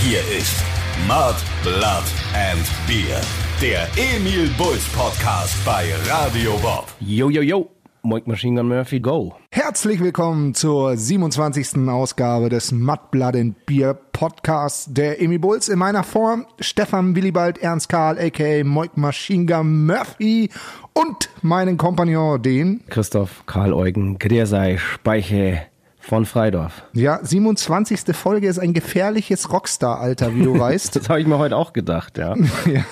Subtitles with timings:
[0.00, 0.62] Hier ist
[1.08, 3.20] Mud, Blood and Beer.
[3.60, 6.86] Der Emil Bulls Podcast bei Radio Bob.
[7.00, 7.68] Yo, yo, yo.
[8.02, 9.34] Moik Machine Gun Murphy, go.
[9.50, 11.88] Herzlich willkommen zur 27.
[11.88, 15.68] Ausgabe des Mud, Blood and Beer Podcasts der Emi Bulls.
[15.68, 18.62] In meiner Form Stefan Willibald Ernst Karl, a.k.a.
[18.62, 20.48] Moik Machine Gun Murphy
[20.94, 25.62] und meinen Kompagnon, den Christoph Karl Eugen, Griersei, Speiche
[26.08, 26.84] von Freidorf.
[26.94, 28.16] Ja, 27.
[28.16, 30.96] Folge ist ein gefährliches Rockstar-Alter, wie du weißt.
[30.96, 32.34] Das habe ich mir heute auch gedacht, ja.
[32.66, 32.84] ja,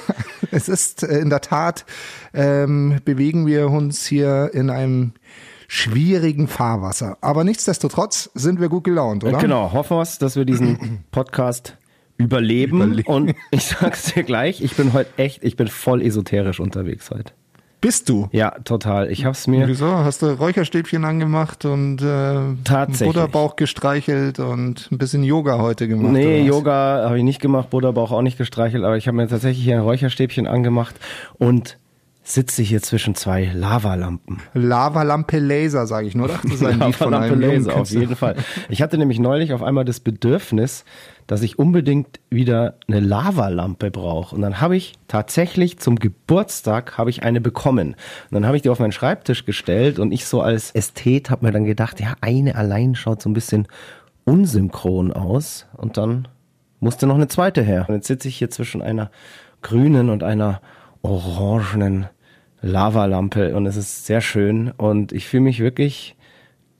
[0.50, 1.86] es ist äh, in der Tat,
[2.34, 5.12] ähm, bewegen wir uns hier in einem
[5.66, 7.16] schwierigen Fahrwasser.
[7.22, 9.38] Aber nichtsdestotrotz sind wir gut gelaunt, oder?
[9.38, 11.78] Genau, hoffen wir, dass wir diesen Podcast
[12.18, 12.82] überleben.
[12.82, 13.08] Überleben.
[13.08, 17.32] Und ich sag's dir gleich, ich bin heute echt, ich bin voll esoterisch unterwegs heute.
[17.86, 18.28] Bist du?
[18.32, 19.12] Ja, total.
[19.12, 19.68] Ich hab's mir.
[19.68, 19.86] Wieso?
[19.86, 23.14] Hast du Räucherstäbchen angemacht und äh, Tatsächlich.
[23.14, 26.12] Butterbauch gestreichelt und ein bisschen Yoga heute gemacht?
[26.12, 26.42] Nee?
[26.42, 29.76] Yoga habe ich nicht gemacht, Butterbauch auch nicht gestreichelt, aber ich habe mir tatsächlich hier
[29.76, 30.96] ein Räucherstäbchen angemacht
[31.34, 31.78] und
[32.24, 34.40] sitze hier zwischen zwei Lavalampen.
[34.52, 36.26] Lavalampe Laser, sage ich nur.
[36.26, 38.34] Das ist ein Lied von Lavalampe einem jungen Laser, auf jeden Fall.
[38.68, 40.84] Ich hatte nämlich neulich auf einmal das Bedürfnis,
[41.26, 44.34] dass ich unbedingt wieder eine Lavalampe brauche.
[44.34, 47.90] Und dann habe ich tatsächlich zum Geburtstag habe ich eine bekommen.
[48.30, 51.46] Und dann habe ich die auf meinen Schreibtisch gestellt und ich so als Ästhet habe
[51.46, 53.66] mir dann gedacht, ja, eine allein schaut so ein bisschen
[54.24, 55.66] unsynchron aus.
[55.76, 56.28] Und dann
[56.80, 57.86] musste noch eine zweite her.
[57.88, 59.10] Und jetzt sitze ich hier zwischen einer
[59.62, 60.60] grünen und einer
[61.02, 62.06] orangenen
[62.62, 66.16] Lavalampe und es ist sehr schön und ich fühle mich wirklich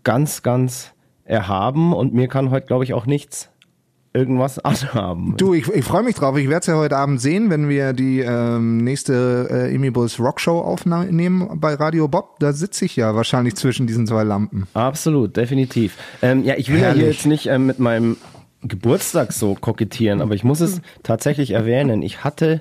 [0.04, 0.94] ganz, ganz
[1.24, 3.50] erhaben und mir kann heute, glaube ich, auch nichts
[4.16, 5.34] irgendwas anhaben.
[5.36, 6.36] Du, ich, ich freue mich drauf.
[6.36, 10.18] Ich werde es ja heute Abend sehen, wenn wir die ähm, nächste äh, Emi Bulls
[10.18, 12.38] Rockshow aufnehmen bei Radio Bob.
[12.40, 14.66] Da sitze ich ja wahrscheinlich zwischen diesen zwei Lampen.
[14.74, 15.96] Absolut, definitiv.
[16.22, 17.16] Ähm, ja, ich will ja hier Herrlich.
[17.18, 18.16] jetzt nicht ähm, mit meinem
[18.62, 22.02] Geburtstag so kokettieren, aber ich muss es tatsächlich erwähnen.
[22.02, 22.60] Ich hatte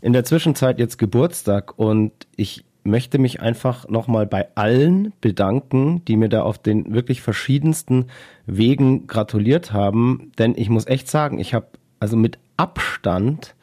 [0.00, 6.16] in der Zwischenzeit jetzt Geburtstag und ich möchte mich einfach nochmal bei allen bedanken, die
[6.16, 8.06] mir da auf den wirklich verschiedensten
[8.46, 10.32] Wegen gratuliert haben.
[10.38, 11.66] Denn ich muss echt sagen, ich habe
[12.00, 13.54] also mit Abstand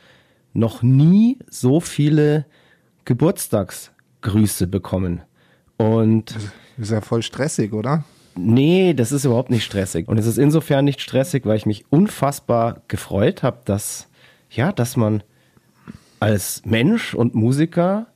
[0.53, 2.46] noch nie so viele
[3.06, 5.22] Geburtstagsgrüße bekommen.
[5.78, 6.35] Und
[6.78, 8.03] Ist ja voll stressig, oder?
[8.35, 10.08] Nee, das ist überhaupt nicht stressig.
[10.08, 14.08] Und es ist insofern nicht stressig, weil ich mich unfassbar gefreut habe, dass,
[14.50, 15.24] ja, dass man
[16.19, 18.08] als Mensch und Musiker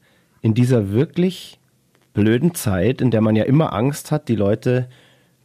[0.44, 1.58] in dieser wirklich
[2.14, 4.88] blöden Zeit, in der man ja immer Angst hat, die Leute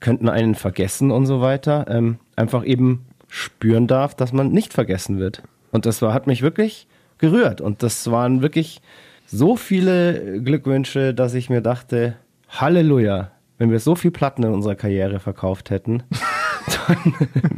[0.01, 5.19] könnten einen vergessen und so weiter, ähm, einfach eben spüren darf, dass man nicht vergessen
[5.19, 5.43] wird.
[5.71, 6.87] Und das war, hat mich wirklich
[7.19, 7.61] gerührt.
[7.61, 8.83] Und das waren wirklich
[9.27, 12.17] so viele Glückwünsche, dass ich mir dachte,
[12.49, 16.03] Halleluja, wenn wir so viel Platten in unserer Karriere verkauft hätten,
[16.89, 17.15] dann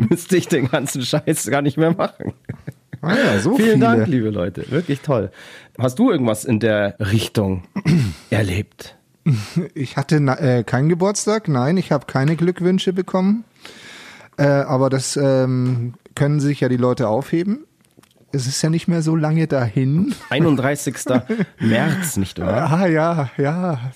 [0.09, 2.35] müsste ich den ganzen Scheiß gar nicht mehr machen.
[3.03, 3.81] Ah ja, so Vielen viele.
[3.81, 4.71] Dank, liebe Leute.
[4.71, 5.31] Wirklich toll.
[5.79, 7.65] Hast du irgendwas in der Richtung
[8.31, 8.97] erlebt?
[9.75, 13.45] Ich hatte äh, keinen Geburtstag, nein, ich habe keine Glückwünsche bekommen.
[14.37, 17.65] Äh, aber das ähm, können sich ja die Leute aufheben.
[18.33, 20.15] Es ist ja nicht mehr so lange dahin.
[20.31, 20.95] 31.
[21.59, 22.71] März, nicht wahr?
[22.71, 23.93] Ah ja, ja.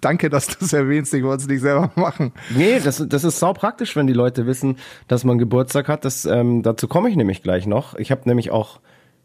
[0.00, 1.12] Danke, dass du es erwähnst.
[1.14, 2.32] Ich wollte es nicht selber machen.
[2.54, 4.76] Nee, das, das ist sau praktisch, wenn die Leute wissen,
[5.08, 6.04] dass man Geburtstag hat.
[6.04, 7.94] Das, ähm, dazu komme ich nämlich gleich noch.
[7.96, 8.80] Ich habe nämlich auch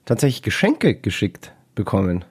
[0.06, 2.25] tatsächlich Geschenke geschickt bekommen.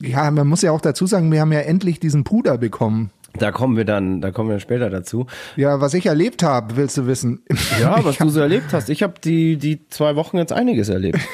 [0.00, 3.10] Ja, man muss ja auch dazu sagen, wir haben ja endlich diesen Puder bekommen.
[3.34, 5.26] Da kommen wir dann, da kommen wir später dazu.
[5.56, 7.42] Ja, was ich erlebt habe, willst du wissen?
[7.80, 8.88] Ja, was du so erlebt hast.
[8.88, 11.18] Ich habe die, die zwei Wochen jetzt einiges erlebt.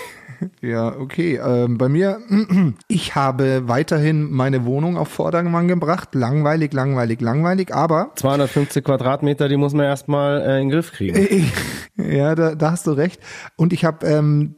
[0.60, 1.40] Ja, okay.
[1.44, 2.18] Ähm, bei mir,
[2.88, 6.14] ich habe weiterhin meine Wohnung auf Vordermann gebracht.
[6.14, 7.74] Langweilig, langweilig, langweilig.
[7.74, 11.50] Aber 250 Quadratmeter, die muss man erstmal äh, in den Griff kriegen.
[11.96, 13.20] ja, da, da hast du recht.
[13.56, 14.56] Und ich habe ähm,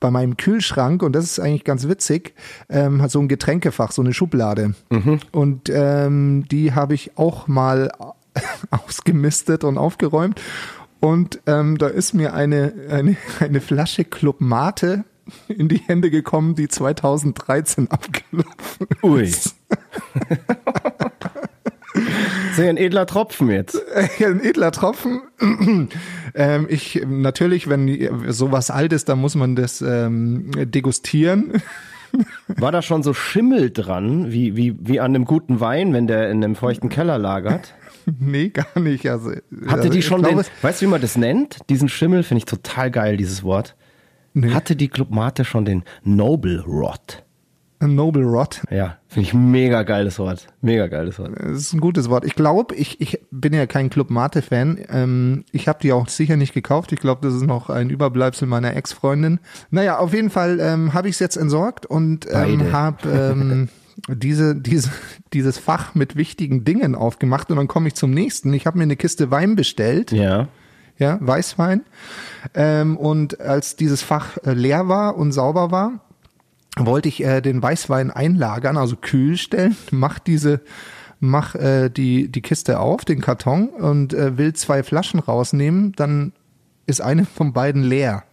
[0.00, 2.34] bei meinem Kühlschrank, und das ist eigentlich ganz witzig,
[2.68, 4.74] ähm, hat so ein Getränkefach, so eine Schublade.
[5.32, 7.90] Und ähm, die habe ich auch mal
[8.70, 10.40] ausgemistet und aufgeräumt.
[11.00, 15.04] Und ähm, da ist mir eine, eine, eine Flasche Club Mate
[15.48, 19.22] in die Hände gekommen, die 2013 abgelaufen Ui.
[19.22, 19.56] ist.
[22.52, 23.80] Sehr ein edler Tropfen jetzt.
[24.18, 25.22] Ein edler Tropfen.
[26.34, 31.62] ähm, ich natürlich, wenn sowas alt ist, dann muss man das ähm, degustieren.
[32.48, 36.30] War da schon so Schimmel dran, wie, wie, wie an einem guten Wein, wenn der
[36.30, 37.74] in einem feuchten Keller lagert?
[38.18, 39.08] nee, gar nicht.
[39.08, 41.58] Also, Hatte also die schon glaube, den, weißt du, wie man das nennt?
[41.68, 43.74] Diesen Schimmel finde ich total geil, dieses Wort.
[44.32, 44.52] Nee.
[44.52, 47.24] Hatte die Club Mate schon den Noble Rot?
[47.80, 48.62] Noble Rot.
[48.70, 50.46] Ja, finde ich mega geiles Wort.
[50.62, 51.32] Mega geiles Wort.
[51.38, 52.24] Das ist ein gutes Wort.
[52.24, 54.78] Ich glaube, ich, ich bin ja kein Club Mate-Fan.
[54.88, 56.92] Ähm, ich habe die auch sicher nicht gekauft.
[56.92, 59.40] Ich glaube, das ist noch ein Überbleibsel meiner Ex-Freundin.
[59.70, 63.68] Naja, auf jeden Fall ähm, habe ich es jetzt entsorgt und ähm, habe ähm,
[64.08, 64.90] diese, diese,
[65.32, 67.50] dieses Fach mit wichtigen Dingen aufgemacht.
[67.50, 68.52] Und dann komme ich zum nächsten.
[68.52, 70.12] Ich habe mir eine Kiste Wein bestellt.
[70.12, 70.48] Ja.
[70.98, 71.82] ja, Weißwein.
[72.54, 76.00] Ähm, und als dieses Fach äh, leer war und sauber war,
[76.78, 80.60] wollte ich äh, den Weißwein einlagern, also kühl stellen, mach diese,
[81.20, 86.32] mach äh, die, die Kiste auf, den Karton und äh, will zwei Flaschen rausnehmen, dann
[86.86, 88.24] ist eine von beiden leer.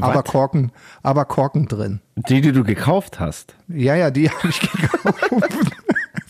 [0.00, 0.22] Aber?
[0.22, 0.72] Korken,
[1.02, 2.00] aber Korken drin.
[2.16, 3.54] Die, die du gekauft hast.
[3.68, 5.30] Ja, ja, die habe ich gekauft.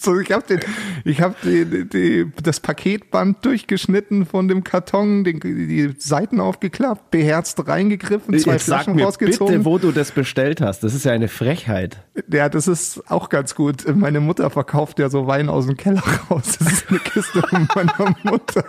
[0.04, 0.60] So, ich habe den,
[1.04, 7.66] ich habe die, die, das Paketband durchgeschnitten von dem Karton, den, die Seiten aufgeklappt, beherzt
[7.66, 9.54] reingegriffen, zwei Jetzt sag Flaschen mir rausgezogen.
[9.58, 10.80] bitte, wo du das bestellt hast.
[10.84, 11.98] Das ist ja eine Frechheit.
[12.30, 13.84] Ja, das ist auch ganz gut.
[13.96, 16.58] Meine Mutter verkauft ja so Wein aus dem Keller raus.
[16.58, 18.64] Das ist eine Kiste von meiner Mutter.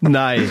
[0.00, 0.48] Nein.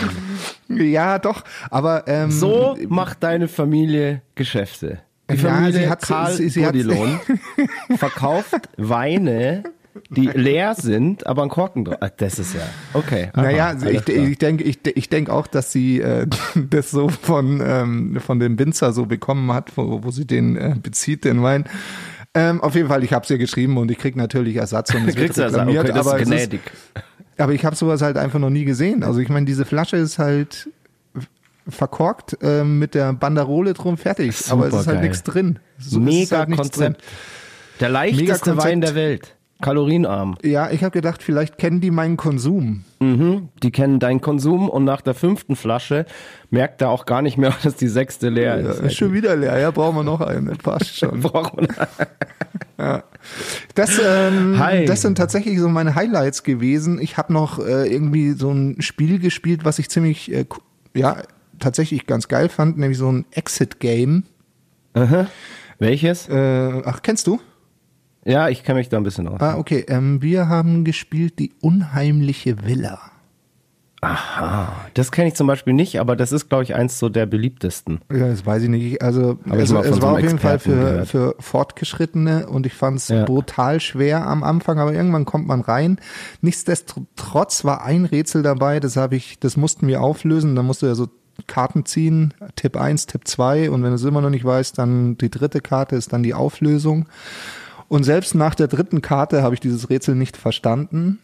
[0.68, 1.44] Ja, doch.
[1.70, 5.00] Aber ähm, So macht deine Familie Geschäfte.
[5.30, 7.18] Die Ja, Familie sie hat- Karl sie- sie Godilon
[7.96, 9.64] verkauft Weine,
[10.10, 11.96] die leer sind, aber ein Korken drauf.
[12.00, 12.60] Ah, Das ist ja
[12.92, 13.30] okay.
[13.32, 17.08] Aha, Naja, also ich, ich denke ich, ich denk auch, dass sie äh, das so
[17.08, 21.42] von, ähm, von dem Winzer so bekommen hat, wo, wo sie den äh, bezieht, den
[21.42, 21.64] Wein.
[22.34, 25.08] Ähm, auf jeden Fall, ich habe es ihr geschrieben und ich krieg natürlich Ersatz und
[25.08, 25.54] es wird du das?
[25.54, 26.60] Okay, reklamiert, aber, ist gnädig.
[27.38, 29.02] aber ich habe sowas halt einfach noch nie gesehen.
[29.02, 30.68] Also ich meine, diese Flasche ist halt
[31.68, 35.02] verkorkt ähm, mit der Banderole drum fertig, aber es ist halt Supergeil.
[35.02, 35.58] nichts drin.
[35.78, 37.02] So, Mega halt Konzept.
[37.80, 38.64] Der leichteste Mega.
[38.64, 39.32] Wein der Welt.
[39.62, 40.36] Kalorienarm.
[40.42, 42.84] Ja, ich habe gedacht, vielleicht kennen die meinen Konsum.
[43.00, 43.48] Mhm.
[43.62, 46.04] Die kennen deinen Konsum und nach der fünften Flasche
[46.50, 48.80] merkt er auch gar nicht mehr, dass die sechste leer Ja, ist.
[48.80, 51.20] ist schon wieder leer, ja, brauchen wir noch eine, passt schon.
[51.20, 51.68] Brauchen-
[53.74, 54.84] Das, ähm, Hi.
[54.84, 57.00] das sind tatsächlich so meine Highlights gewesen.
[57.00, 60.44] Ich habe noch äh, irgendwie so ein Spiel gespielt, was ich ziemlich, äh,
[60.94, 61.16] ja,
[61.58, 64.24] tatsächlich ganz geil fand, nämlich so ein Exit-Game.
[64.94, 65.26] Aha.
[65.78, 66.28] Welches?
[66.28, 67.38] Äh, ach, kennst du?
[68.24, 69.40] Ja, ich kenne mich da ein bisschen aus.
[69.40, 69.84] Ah, okay.
[69.88, 72.98] Ähm, wir haben gespielt die unheimliche Villa.
[74.02, 74.72] Aha.
[74.94, 78.00] Das kenne ich zum Beispiel nicht, aber das ist, glaube ich, eins so der beliebtesten.
[78.12, 79.02] Ja, das weiß ich nicht.
[79.02, 81.08] Also ich es, es so war einem auf jeden Fall für, gehört.
[81.08, 83.24] für Fortgeschrittene und ich fand es Ja.
[83.24, 85.98] brutal schwer am Anfang, aber irgendwann kommt man rein.
[86.40, 90.54] Nichtsdestotrotz war ein Rätsel dabei, das habe ich, das mussten wir auflösen.
[90.56, 91.08] Da musst du ja so
[91.46, 95.16] Karten ziehen, Tipp 1, Tipp 2 und wenn du es immer noch nicht weißt, dann
[95.18, 97.06] die dritte Karte ist dann die Auflösung.
[97.88, 101.18] Und selbst nach der dritten Karte habe ich dieses Rätsel nicht verstanden.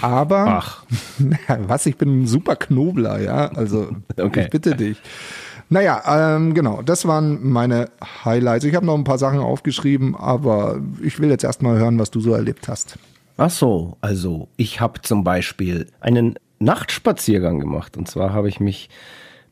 [0.00, 0.84] Aber Ach.
[1.66, 3.48] was, ich bin ein super Knobler, ja.
[3.52, 3.88] Also
[4.18, 4.44] Okay.
[4.44, 5.00] ich bitte dich.
[5.68, 6.02] Naja,
[6.36, 7.88] ähm, genau, das waren meine
[8.24, 8.64] Highlights.
[8.64, 12.20] Ich habe noch ein paar Sachen aufgeschrieben, aber ich will jetzt erstmal hören, was du
[12.20, 12.98] so erlebt hast.
[13.38, 17.96] Ach so, also ich habe zum Beispiel einen Nachtspaziergang gemacht.
[17.96, 18.88] Und zwar habe ich mich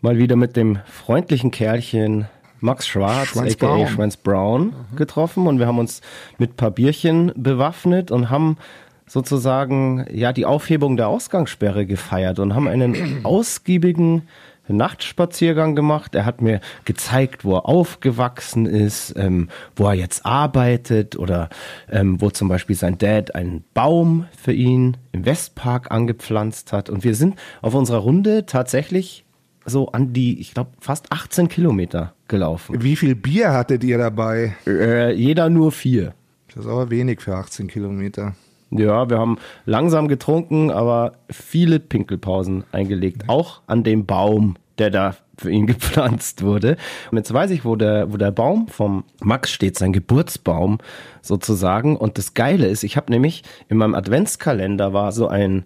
[0.01, 2.27] mal wieder mit dem freundlichen Kerlchen
[2.61, 3.81] Max Schwarz, Schwanz-Braun.
[3.81, 6.03] aka Schwanz Brown, getroffen und wir haben uns
[6.39, 8.59] mit paar Bierchen bewaffnet und haben
[9.07, 14.29] sozusagen ja die Aufhebung der Ausgangssperre gefeiert und haben einen ausgiebigen
[14.73, 16.15] Nachtspaziergang gemacht.
[16.15, 21.49] Er hat mir gezeigt, wo er aufgewachsen ist, ähm, wo er jetzt arbeitet oder
[21.91, 26.91] ähm, wo zum Beispiel sein Dad einen Baum für ihn im Westpark angepflanzt hat.
[26.91, 29.25] Und wir sind auf unserer Runde tatsächlich
[29.65, 32.83] so an die, ich glaube, fast 18 Kilometer gelaufen.
[32.83, 34.57] Wie viel Bier hattet ihr dabei?
[34.67, 36.15] Äh, jeder nur vier.
[36.49, 38.35] Das ist aber wenig für 18 Kilometer.
[38.71, 43.25] Ja, wir haben langsam getrunken, aber viele Pinkelpausen eingelegt.
[43.29, 46.77] Auch an dem Baum, der da für ihn gepflanzt wurde.
[47.11, 50.79] Und jetzt weiß ich, wo der, wo der Baum vom Max steht, sein Geburtsbaum
[51.23, 51.97] sozusagen.
[51.97, 55.65] Und das Geile ist, ich habe nämlich in meinem Adventskalender war so ein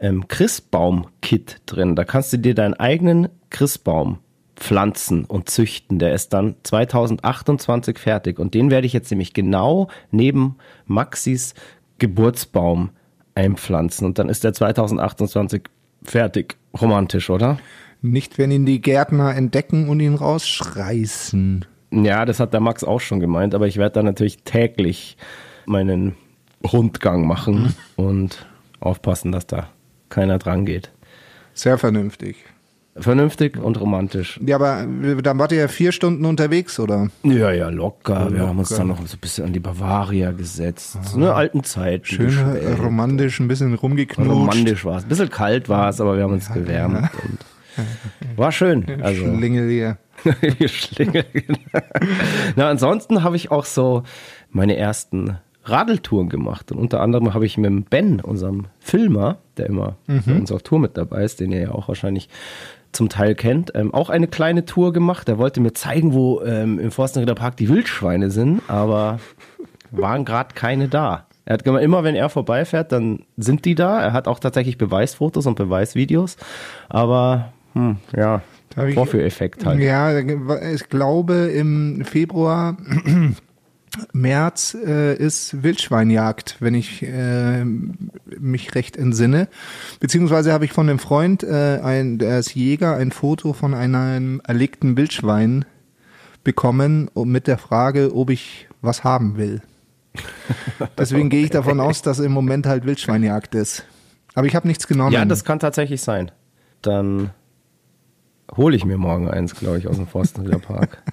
[0.00, 1.96] ähm, Christbaum-Kit drin.
[1.96, 4.18] Da kannst du dir deinen eigenen Christbaum
[4.56, 5.98] pflanzen und züchten.
[5.98, 8.38] Der ist dann 2028 fertig.
[8.38, 11.54] Und den werde ich jetzt nämlich genau neben Maxis
[11.98, 12.90] Geburtsbaum
[13.34, 14.06] einpflanzen.
[14.06, 15.62] Und dann ist der 2028
[16.04, 16.56] fertig.
[16.80, 17.58] Romantisch, oder?
[18.02, 21.64] Nicht, wenn ihn die Gärtner entdecken und ihn rausschreißen.
[21.92, 25.16] Ja, das hat der Max auch schon gemeint, aber ich werde da natürlich täglich
[25.66, 26.16] meinen
[26.64, 28.46] Rundgang machen und
[28.80, 29.68] aufpassen, dass da
[30.08, 30.90] keiner dran geht.
[31.54, 32.36] Sehr vernünftig.
[32.96, 34.38] Vernünftig und romantisch.
[34.44, 34.86] Ja, aber
[35.22, 37.08] dann wart ihr ja vier Stunden unterwegs, oder?
[37.22, 38.30] Ja, ja, locker.
[38.32, 38.80] Wir haben uns locker.
[38.80, 40.98] dann noch so ein bisschen an die Bavaria gesetzt.
[41.04, 42.06] So eine alten Zeit.
[42.06, 44.30] Schön äh, romantisch, ein bisschen rumgeknutscht.
[44.30, 45.04] romantisch war es.
[45.04, 47.10] Ein bisschen kalt war es, aber wir haben uns gewärmt.
[47.24, 47.38] Und
[48.36, 49.02] war schön.
[49.02, 49.98] Also, Schlingel hier.
[50.68, 51.24] Schlingel.
[52.56, 54.02] Na, ansonsten habe ich auch so
[54.50, 56.72] meine ersten Radeltouren gemacht.
[56.72, 60.22] Und unter anderem habe ich mit Ben, unserem Filmer, der immer mhm.
[60.26, 62.28] bei uns auf Tour mit dabei ist, den ihr ja auch wahrscheinlich
[62.92, 65.28] zum Teil kennt, ähm, auch eine kleine Tour gemacht.
[65.28, 69.18] Er wollte mir zeigen, wo ähm, im Forstenrieder Park die Wildschweine sind, aber
[69.90, 71.26] waren gerade keine da.
[71.44, 74.00] Er hat immer wenn er vorbeifährt, dann sind die da.
[74.00, 76.36] Er hat auch tatsächlich Beweisfotos und Beweisvideos,
[76.88, 78.42] aber hm, ja,
[78.94, 79.80] Vorführeffekt halt.
[79.80, 82.76] Ja, ich glaube im Februar
[84.12, 89.48] März äh, ist Wildschweinjagd, wenn ich äh, mich recht entsinne.
[90.00, 94.40] Beziehungsweise habe ich von einem Freund, äh, ein, der ist Jäger, ein Foto von einem
[94.46, 95.64] erlegten Wildschwein
[96.42, 99.60] bekommen mit der Frage, ob ich was haben will.
[100.98, 101.36] Deswegen okay.
[101.36, 103.84] gehe ich davon aus, dass im Moment halt Wildschweinjagd ist.
[104.34, 105.12] Aber ich habe nichts genommen.
[105.12, 106.30] Ja, das kann tatsächlich sein.
[106.80, 107.30] Dann
[108.56, 111.02] hole ich mir morgen eins, glaube ich, aus dem Forstenrieder Park.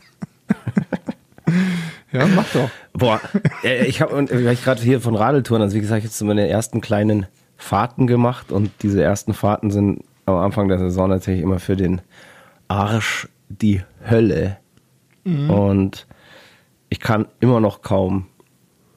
[2.12, 2.70] Ja, mach doch.
[2.94, 3.22] Boah,
[3.64, 7.28] ich habe, weil ich gerade hier von Radeltouren, also wie gesagt, jetzt meine ersten kleinen
[7.56, 12.02] Fahrten gemacht und diese ersten Fahrten sind am Anfang der Saison natürlich immer für den
[12.68, 14.58] Arsch die Hölle.
[15.24, 15.50] Mhm.
[15.50, 16.08] Und
[16.90, 18.26] ich kann immer noch kaum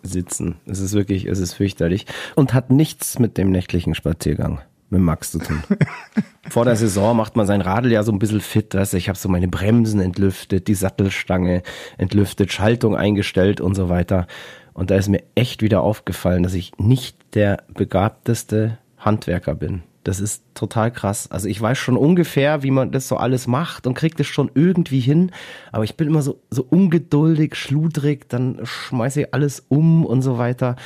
[0.03, 0.57] sitzen.
[0.67, 4.61] Es ist wirklich, es ist fürchterlich und hat nichts mit dem nächtlichen Spaziergang
[4.93, 5.63] mit Max zu tun.
[6.49, 8.75] Vor der Saison macht man sein Radl ja so ein bisschen fit.
[8.75, 8.95] Weißt?
[8.95, 11.63] Ich habe so meine Bremsen entlüftet, die Sattelstange
[11.99, 14.27] entlüftet, Schaltung eingestellt und so weiter.
[14.75, 19.83] Und da ist mir echt wieder aufgefallen, dass ich nicht der begabteste Handwerker bin.
[20.05, 21.31] Das ist total krass.
[21.31, 24.51] Also ich weiß schon ungefähr, wie man das so alles macht und kriegt es schon
[24.55, 25.31] irgendwie hin.
[25.71, 30.39] Aber ich bin immer so, so ungeduldig, schludrig, dann schmeiße ich alles um und so
[30.39, 30.77] weiter.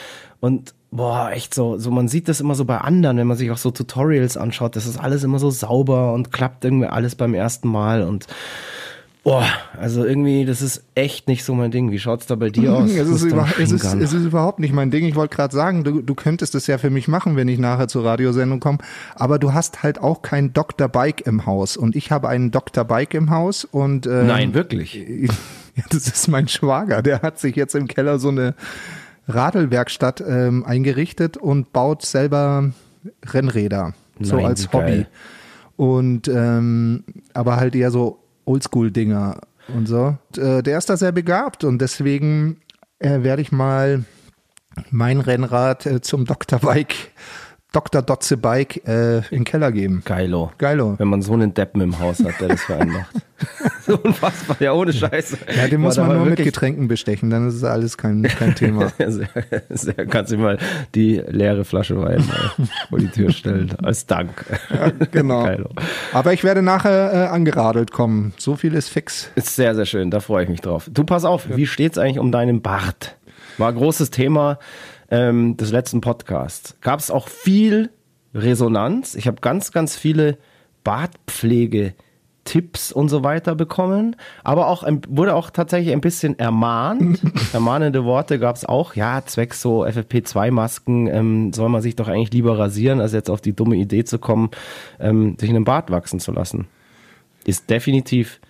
[0.40, 3.50] Und boah, echt so, so man sieht das immer so bei anderen, wenn man sich
[3.50, 7.34] auch so Tutorials anschaut, das ist alles immer so sauber und klappt irgendwie alles beim
[7.34, 8.26] ersten Mal und
[9.26, 11.90] Boah, also irgendwie, das ist echt nicht so mein Ding.
[11.90, 12.92] Wie schaut's da bei dir aus?
[12.92, 15.04] Es ist, über, es ist, es ist überhaupt nicht mein Ding.
[15.04, 17.88] Ich wollte gerade sagen, du, du könntest es ja für mich machen, wenn ich nachher
[17.88, 18.78] zur Radiosendung komme.
[19.16, 20.86] Aber du hast halt auch kein Dr.
[20.86, 21.76] Bike im Haus.
[21.76, 22.84] Und ich habe einen Dr.
[22.84, 24.94] Bike im Haus und ähm, Nein, wirklich.
[25.74, 27.02] Ja, das ist mein Schwager.
[27.02, 28.54] Der hat sich jetzt im Keller so eine
[29.28, 32.70] Radelwerkstatt ähm, eingerichtet und baut selber
[33.26, 33.92] Rennräder.
[34.18, 34.86] Nein, so als Hobby.
[34.86, 35.08] Geil.
[35.76, 37.04] Und ähm,
[37.34, 39.40] aber halt eher so Oldschool-Dinger
[39.74, 40.16] und so.
[40.28, 42.60] Und, äh, der ist da sehr begabt und deswegen
[42.98, 44.04] äh, werde ich mal
[44.90, 46.58] mein Rennrad äh, zum Dr.
[46.58, 47.12] Bike
[47.76, 48.00] Dr.
[48.00, 50.00] Dotze Bike äh, in den Keller geben.
[50.06, 50.50] Geilo.
[50.56, 50.94] Geilo.
[50.96, 53.16] Wenn man so einen Deppen im Haus hat, der das für einen macht.
[53.86, 55.36] so unfassbar, ja, ohne Scheiße.
[55.54, 58.90] Ja, den muss man nur mit Getränken bestechen, dann ist es alles kein, kein Thema.
[58.98, 59.28] sehr,
[59.68, 60.56] sehr, kannst du mal
[60.94, 62.24] die leere Flasche Wein
[62.88, 64.30] vor die Tür stellen, als Dank.
[64.70, 65.44] Ja, genau.
[65.44, 65.68] Geilo.
[66.14, 68.32] Aber ich werde nachher äh, angeradelt kommen.
[68.38, 69.30] So viel ist fix.
[69.34, 70.88] Ist sehr, sehr schön, da freue ich mich drauf.
[70.90, 73.16] Du, pass auf, wie steht's eigentlich um deinen Bart?
[73.58, 74.58] War ein großes Thema
[75.10, 77.90] ähm, des letzten Podcasts gab es auch viel
[78.34, 79.14] Resonanz.
[79.14, 80.38] Ich habe ganz, ganz viele
[80.84, 81.94] Bartpflege-
[82.46, 87.20] Tipps und so weiter bekommen, aber auch wurde auch tatsächlich ein bisschen ermahnt.
[87.52, 88.94] Ermahnende Worte gab es auch.
[88.94, 93.42] Ja, zwecks so FFP2-Masken ähm, soll man sich doch eigentlich lieber rasieren, als jetzt auf
[93.42, 94.50] die dumme Idee zu kommen,
[94.98, 96.68] ähm, sich einen Bart wachsen zu lassen.
[97.44, 98.40] Ist definitiv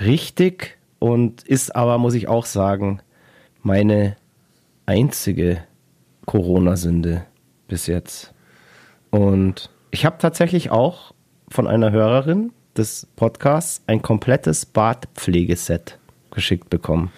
[0.00, 3.00] richtig und ist aber, muss ich auch sagen,
[3.62, 4.16] meine
[4.86, 5.62] einzige
[6.26, 7.24] Corona-Sünde
[7.68, 8.32] bis jetzt.
[9.10, 11.12] Und ich habe tatsächlich auch
[11.48, 15.98] von einer Hörerin des Podcasts ein komplettes Badpflegeset
[16.30, 17.10] geschickt bekommen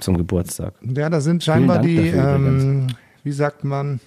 [0.00, 0.74] zum Geburtstag.
[0.82, 2.88] Ja, da sind scheinbar die, ähm,
[3.22, 4.00] wie sagt man,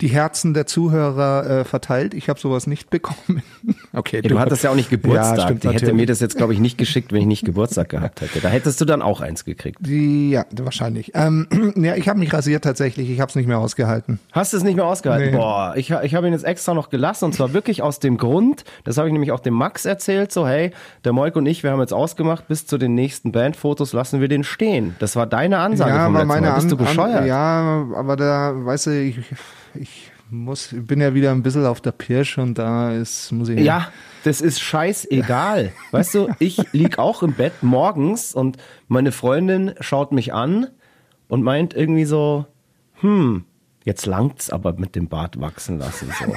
[0.00, 2.14] die Herzen der Zuhörer äh, verteilt.
[2.14, 3.42] Ich habe sowas nicht bekommen.
[3.92, 5.38] okay, ja, du, du hattest ja auch nicht Geburtstag.
[5.38, 7.90] Ja, stimmt, die hätte mir das jetzt, glaube ich, nicht geschickt, wenn ich nicht Geburtstag
[7.90, 8.40] gehabt hätte.
[8.40, 9.78] Da hättest du dann auch eins gekriegt.
[9.80, 11.12] Die, ja, wahrscheinlich.
[11.14, 13.10] Ähm, ja, ich habe mich rasiert tatsächlich.
[13.10, 14.18] Ich habe es nicht mehr ausgehalten.
[14.32, 15.32] Hast du es nicht mehr ausgehalten?
[15.32, 15.36] Nee.
[15.36, 18.64] Boah, ich, ich habe ihn jetzt extra noch gelassen und zwar wirklich aus dem Grund,
[18.84, 20.72] das habe ich nämlich auch dem Max erzählt, so hey,
[21.04, 24.28] der Moik und ich, wir haben jetzt ausgemacht, bis zu den nächsten Bandfotos lassen wir
[24.28, 24.96] den stehen.
[24.98, 26.54] Das war deine Ansage ja, vom letzten meine Mal.
[26.54, 27.22] Bist du bescheuert?
[27.22, 29.18] An, ja, aber da, weißt du, ich
[29.74, 33.60] ich muss, bin ja wieder ein bisschen auf der Pirsch und da ist, muss ich.
[33.60, 33.90] Ja,
[34.24, 35.72] das ist scheißegal.
[35.90, 38.56] weißt du, ich lieg auch im Bett morgens und
[38.88, 40.68] meine Freundin schaut mich an
[41.28, 42.46] und meint irgendwie so,
[43.00, 43.44] hm,
[43.84, 46.12] jetzt langt's aber mit dem Bart wachsen lassen.
[46.18, 46.32] So.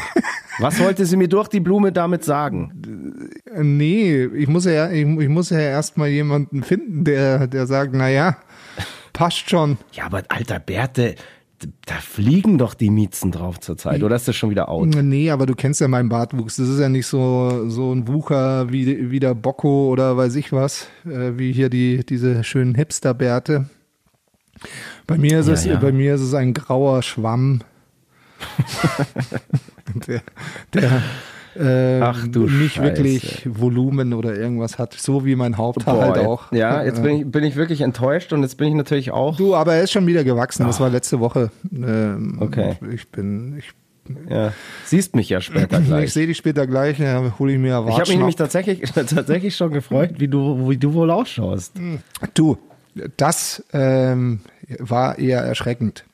[0.60, 3.30] Was wollte sie mir durch die Blume damit sagen?
[3.56, 8.10] Nee, ich muss ja, ich, ich muss ja erstmal jemanden finden, der, der sagt, na
[8.10, 8.38] ja,
[9.14, 9.78] passt schon.
[9.94, 11.16] Ja, aber alter Bärte,
[11.86, 14.04] da fliegen doch die Miezen drauf zurzeit.
[14.04, 14.88] Oder ist das schon wieder out?
[14.88, 16.56] Nee, aber du kennst ja meinen Bartwuchs.
[16.58, 20.52] Das ist ja nicht so, so ein Wucher wie, wie der Bocco oder weiß ich
[20.52, 23.70] was, äh, wie hier die, diese schönen Hipsterbärte.
[25.08, 25.76] Bei mir ist Ja, es, ja.
[25.78, 27.62] bei mir ist es ein grauer Schwamm.
[30.08, 30.22] der,
[30.74, 31.02] der
[31.56, 32.84] äh, Ach du nicht Scheiße.
[32.98, 36.52] wirklich Volumen oder irgendwas hat, so wie mein Haupthaar halt auch.
[36.52, 39.38] Ja, jetzt bin ich, bin ich wirklich enttäuscht und jetzt bin ich natürlich auch.
[39.38, 40.66] Du, aber er ist schon wieder gewachsen.
[40.66, 41.52] Das war letzte Woche.
[41.72, 42.78] Ähm, Okay.
[42.94, 43.72] Ich bin, ich,
[44.30, 44.52] Ja,
[44.86, 46.06] siehst mich ja später gleich.
[46.06, 47.00] ich sehe dich später gleich.
[47.00, 50.78] Ja, hole ich mir Ich habe mich nämlich tatsächlich, tatsächlich schon gefreut, wie du, wie
[50.78, 51.74] du wohl ausschaust.
[52.34, 52.58] Du,
[53.18, 54.42] das ähm,
[54.80, 56.06] war eher erschreckend.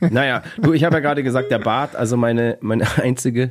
[0.00, 3.50] Naja, du, ich habe ja gerade gesagt, der Bart, also meine, meine einzige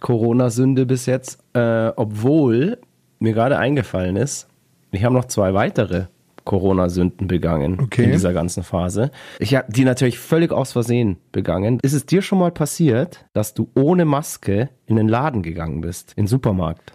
[0.00, 2.78] Corona-Sünde bis jetzt, äh, obwohl
[3.18, 4.48] mir gerade eingefallen ist,
[4.90, 6.04] ich habe noch zwei weitere
[6.44, 8.04] Corona-Sünden begangen Okay.
[8.04, 9.10] in dieser ganzen Phase.
[9.40, 11.80] Ich habe die natürlich völlig aus Versehen begangen.
[11.82, 16.12] Ist es dir schon mal passiert, dass du ohne Maske in den Laden gegangen bist,
[16.14, 16.92] in den Supermarkt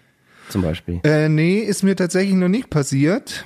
[0.49, 1.01] zum Beispiel?
[1.03, 3.43] Äh, nee, ist mir tatsächlich noch nicht passiert.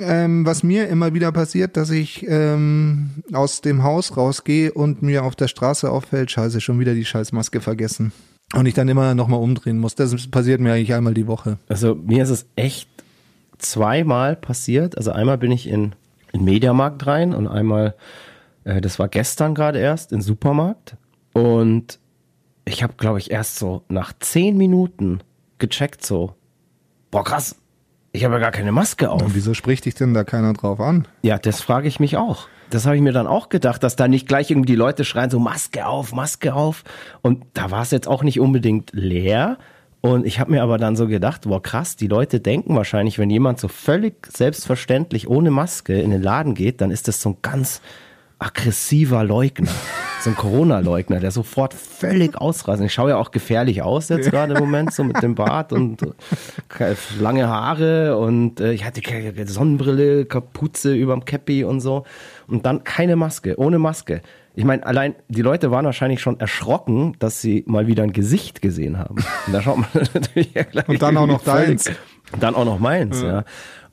[0.00, 5.24] Ähm, was mir immer wieder passiert, dass ich ähm, aus dem Haus rausgehe und mir
[5.24, 8.12] auf der Straße auffällt, scheiße, schon wieder die Scheißmaske vergessen.
[8.54, 9.94] Und ich dann immer nochmal umdrehen muss.
[9.94, 11.58] Das passiert mir eigentlich einmal die Woche.
[11.68, 12.88] Also mir ist es echt
[13.58, 14.96] zweimal passiert.
[14.96, 15.94] Also einmal bin ich in
[16.32, 17.94] in den Mediamarkt rein und einmal,
[18.64, 20.96] äh, das war gestern gerade erst, in den Supermarkt.
[21.32, 21.98] Und
[22.64, 25.20] ich habe, glaube ich, erst so nach zehn Minuten
[25.58, 26.34] gecheckt so,
[27.10, 27.56] boah krass,
[28.12, 29.22] ich habe ja gar keine Maske auf.
[29.22, 31.06] Und wieso spricht dich denn da keiner drauf an?
[31.22, 32.48] Ja, das frage ich mich auch.
[32.70, 35.30] Das habe ich mir dann auch gedacht, dass da nicht gleich irgendwie die Leute schreien,
[35.30, 36.84] so Maske auf, Maske auf.
[37.22, 39.58] Und da war es jetzt auch nicht unbedingt leer.
[40.00, 43.30] Und ich habe mir aber dann so gedacht, boah krass, die Leute denken wahrscheinlich, wenn
[43.30, 47.36] jemand so völlig selbstverständlich ohne Maske in den Laden geht, dann ist das so ein
[47.42, 47.80] ganz
[48.38, 49.70] aggressiver Leugner.
[50.20, 52.86] So ein Corona-Leugner, der sofort völlig ausrastet.
[52.86, 56.02] Ich schaue ja auch gefährlich aus jetzt gerade im Moment, so mit dem Bart und
[56.02, 62.04] äh, lange Haare und äh, ich hatte keine Sonnenbrille, Kapuze überm Käppi und so.
[62.48, 64.22] Und dann keine Maske, ohne Maske.
[64.58, 68.60] Ich meine, allein die Leute waren wahrscheinlich schon erschrocken, dass sie mal wieder ein Gesicht
[68.60, 69.18] gesehen haben.
[69.46, 71.88] Und da schaut man natürlich ja gleich Und dann auch noch deins.
[72.32, 73.44] Und dann auch noch meins, ja.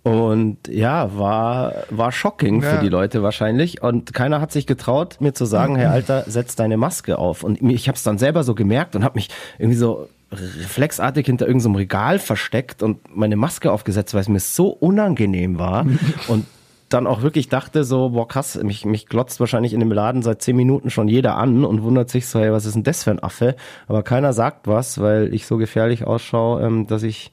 [0.05, 2.69] Und ja, war, war shocking Ja.
[2.69, 3.81] für die Leute wahrscheinlich.
[3.81, 7.41] Und keiner hat sich getraut, mir zu sagen, hey Alter, setz deine Maske auf.
[7.43, 11.47] Und ich habe es dann selber so gemerkt und habe mich irgendwie so reflexartig hinter
[11.47, 15.87] irgendeinem Regal versteckt und meine Maske aufgesetzt, weil es mir so unangenehm war.
[16.27, 16.45] und
[16.89, 20.43] dann auch wirklich dachte so, boah krass, mich, mich glotzt wahrscheinlich in dem Laden seit
[20.43, 23.09] zehn Minuten schon jeder an und wundert sich so, hey, was ist denn das für
[23.09, 23.55] ein Affe?
[23.87, 27.31] Aber keiner sagt was, weil ich so gefährlich ausschaue, ähm, dass ich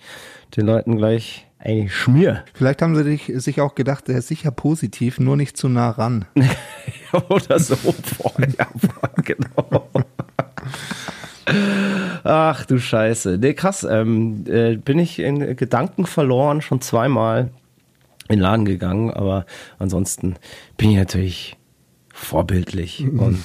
[0.56, 2.44] den Leuten gleich eigentlich schmier.
[2.54, 5.90] Vielleicht haben sie dich, sich auch gedacht, der ist sicher positiv, nur nicht zu nah
[5.90, 6.24] ran.
[7.28, 7.76] Oder so.
[8.18, 9.90] Boah, ja, boah, genau.
[12.24, 13.38] Ach du Scheiße.
[13.38, 13.84] Nee, krass.
[13.88, 17.50] Ähm, äh, bin ich in Gedanken verloren, schon zweimal
[18.28, 19.44] in den Laden gegangen, aber
[19.78, 20.36] ansonsten
[20.76, 21.56] bin ich natürlich
[22.14, 23.42] vorbildlich und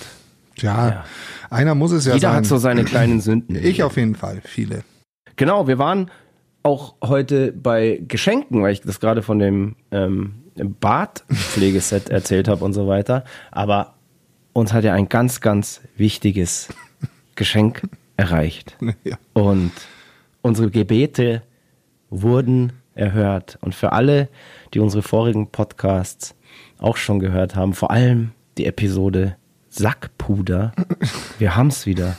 [0.56, 1.06] Tja, Ja.
[1.50, 2.38] einer muss es ja jeder sein.
[2.38, 3.56] hat so seine kleinen Sünden.
[3.56, 4.84] ich auf jeden Fall, viele.
[5.36, 6.10] Genau, wir waren
[6.68, 12.74] auch heute bei Geschenken, weil ich das gerade von dem ähm, Bartpflegeset erzählt habe und
[12.74, 13.24] so weiter.
[13.52, 13.94] Aber
[14.52, 16.68] uns hat ja ein ganz, ganz wichtiges
[17.36, 17.84] Geschenk
[18.18, 18.76] erreicht.
[19.04, 19.18] Ja.
[19.34, 19.72] Und
[20.42, 21.42] unsere Gebete
[22.10, 23.58] wurden erhört.
[23.62, 24.28] Und für alle,
[24.74, 26.36] die unsere vorigen Podcasts
[26.80, 29.38] auch schon gehört haben, vor allem die Episode
[29.70, 30.74] Sackpuder,
[31.40, 32.18] wir haben es wieder.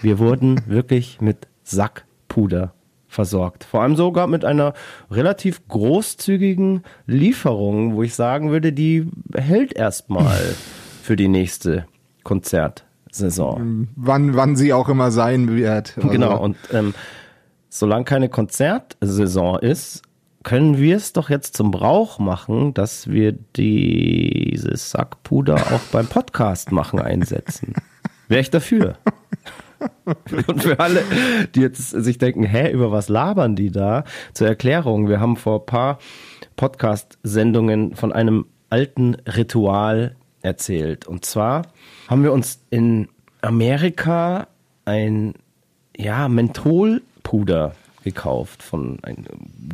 [0.00, 2.72] Wir wurden wirklich mit Sackpuder
[3.12, 3.64] versorgt.
[3.64, 4.72] Vor allem sogar mit einer
[5.10, 10.40] relativ großzügigen Lieferung, wo ich sagen würde, die hält erstmal
[11.02, 11.86] für die nächste
[12.24, 13.88] Konzertsaison.
[13.96, 15.94] Wann, wann sie auch immer sein wird.
[15.96, 16.94] Also, Genau, und ähm,
[17.68, 20.02] solange keine Konzertsaison ist,
[20.42, 26.72] können wir es doch jetzt zum Brauch machen, dass wir dieses Sackpuder auch beim Podcast
[26.72, 27.74] machen einsetzen.
[28.28, 28.96] Wäre ich dafür.
[30.46, 31.02] Und für alle,
[31.54, 34.04] die jetzt sich denken, hä, über was labern die da?
[34.32, 35.98] Zur Erklärung, wir haben vor ein paar
[36.56, 41.06] Podcast-Sendungen von einem alten Ritual erzählt.
[41.06, 41.62] Und zwar
[42.08, 43.08] haben wir uns in
[43.40, 44.48] Amerika
[44.84, 45.34] ein
[45.96, 48.98] ja, Mentholpuder gekauft von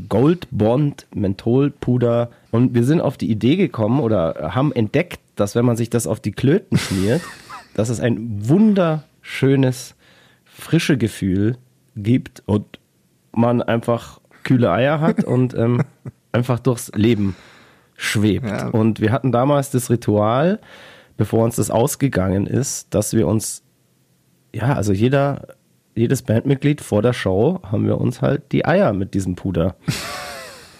[0.09, 5.65] Gold Bond Mentholpuder und wir sind auf die Idee gekommen oder haben entdeckt, dass wenn
[5.65, 7.23] man sich das auf die Klöten schmiert,
[7.75, 9.95] dass es ein wunderschönes
[10.59, 11.57] frische Gefühl
[11.97, 12.79] gibt und
[13.33, 15.83] man einfach kühle Eier hat und ähm,
[16.33, 17.37] einfach durchs Leben
[17.97, 18.47] schwebt.
[18.47, 18.69] Ja.
[18.69, 20.61] Und wir hatten damals das Ritual,
[21.17, 23.63] bevor uns das ausgegangen ist, dass wir uns,
[24.55, 25.49] ja, also jeder,
[25.95, 29.77] jedes Bandmitglied vor der Show haben wir uns halt die Eier mit diesem Puder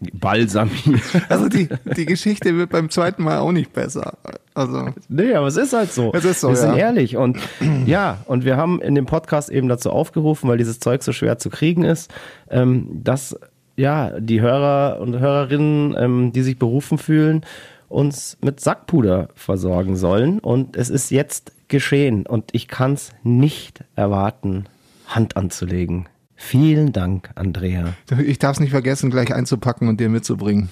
[0.00, 1.02] einbalsamiert.
[1.28, 4.18] Also die, die Geschichte wird beim zweiten Mal auch nicht besser.
[4.54, 6.12] Also Nee, aber es ist halt so.
[6.12, 6.86] Es ist so, wir sind ja.
[6.86, 7.16] ehrlich.
[7.16, 7.38] Und
[7.86, 11.38] ja, und wir haben in dem Podcast eben dazu aufgerufen, weil dieses Zeug so schwer
[11.38, 12.12] zu kriegen ist,
[12.50, 13.38] ähm, dass
[13.76, 17.44] ja die Hörer und Hörerinnen, ähm, die sich berufen fühlen,
[17.88, 20.38] uns mit Sackpuder versorgen sollen.
[20.38, 22.26] Und es ist jetzt geschehen.
[22.26, 24.66] Und ich kann es nicht erwarten,
[25.06, 26.08] Hand anzulegen.
[26.42, 27.92] Vielen Dank, Andrea.
[28.24, 30.70] ich darf es nicht vergessen, gleich einzupacken und dir mitzubringen.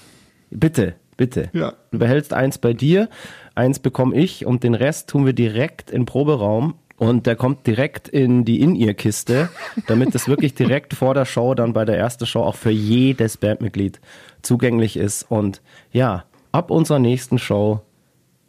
[0.49, 1.49] Bitte, bitte.
[1.53, 1.73] Ja.
[1.91, 3.07] Du behältst eins bei dir,
[3.53, 6.73] eins bekomme ich und den Rest tun wir direkt in den Proberaum.
[6.97, 9.49] Und der kommt direkt in die In-Ear-Kiste,
[9.87, 13.37] damit es wirklich direkt vor der Show, dann bei der ersten Show auch für jedes
[13.37, 14.01] Bandmitglied
[14.41, 15.23] zugänglich ist.
[15.29, 17.81] Und ja, ab unserer nächsten Show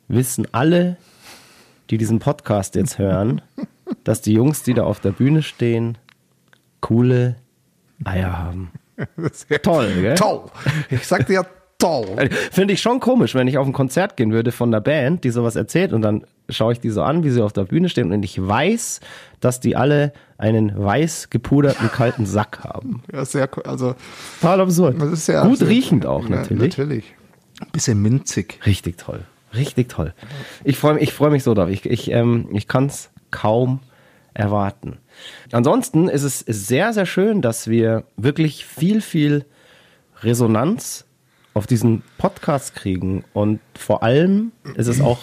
[0.08, 0.96] wissen alle,
[1.90, 3.42] die diesen Podcast jetzt hören,
[4.04, 5.98] dass die Jungs, die da auf der Bühne stehen,
[6.80, 7.36] coole
[8.04, 8.70] Eier haben.
[9.62, 10.14] Toll, gell?
[10.14, 10.42] Toll.
[10.90, 11.46] Ich sag dir
[11.78, 12.28] toll.
[12.52, 15.30] Finde ich schon komisch, wenn ich auf ein Konzert gehen würde von einer Band, die
[15.30, 18.12] sowas erzählt und dann schaue ich die so an, wie sie auf der Bühne stehen
[18.12, 19.00] und ich weiß,
[19.40, 23.02] dass die alle einen weiß gepuderten kalten Sack haben.
[23.12, 23.62] Ja, sehr, cool.
[23.64, 23.94] also
[24.40, 25.00] Total absurd.
[25.00, 26.76] das ist ja Gut absolut- riechend auch Ja, natürlich.
[26.76, 27.14] natürlich.
[27.72, 28.58] Bisschen minzig.
[28.66, 29.20] Richtig toll.
[29.54, 30.12] Richtig toll.
[30.64, 31.68] Ich freue mich, ich freu mich so drauf.
[31.70, 33.80] Ich, ich, ähm, ich kann es kaum
[34.40, 34.98] erwarten.
[35.52, 39.44] Ansonsten ist es sehr, sehr schön, dass wir wirklich viel, viel
[40.22, 41.04] Resonanz
[41.52, 43.24] auf diesen Podcast kriegen.
[43.34, 45.18] Und vor allem ist es auch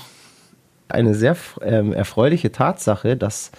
[0.87, 3.51] eine sehr ähm, erfreuliche Tatsache, dass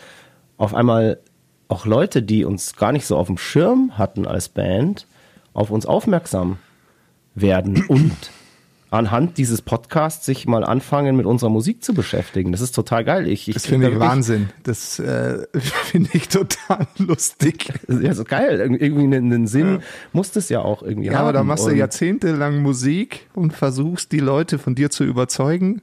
[0.59, 1.19] auf einmal
[1.67, 5.07] auch Leute, die uns gar nicht so auf dem Schirm hatten als Band,
[5.55, 6.59] auf uns aufmerksam
[7.35, 8.31] werden und
[8.91, 12.53] anhand dieses Podcasts sich mal anfangen, mit unserer Musik zu beschäftigen.
[12.53, 13.29] Das ist total geil.
[13.29, 14.49] Ich, ich Das finde da ich Wahnsinn.
[14.63, 17.73] Das äh, finde ich total lustig.
[17.89, 18.61] Ja, so geil.
[18.61, 19.81] Irg- Irgendwie einen, Sinn
[20.13, 21.21] muss das ja auch irgendwie Ja, haben.
[21.23, 25.83] aber da machst du jahrzehntelang Musik und versuchst die Leute von dir zu überzeugen.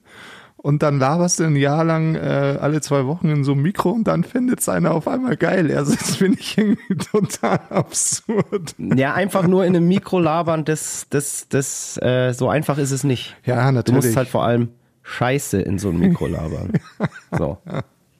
[0.65, 3.91] Und dann laberst du ein Jahr lang äh, alle zwei Wochen in so einem Mikro
[3.91, 5.71] und dann findet es einer auf einmal geil.
[5.71, 8.73] Also das finde ich irgendwie total absurd.
[8.80, 13.04] Ja, einfach nur in einem Mikro labern, das, das, das, äh, so einfach ist es
[13.04, 13.36] nicht.
[13.45, 14.06] Ja, Du natürlich.
[14.06, 14.69] musst halt vor allem
[15.04, 16.73] Scheiße in so ein Mikro labern.
[17.38, 17.60] So.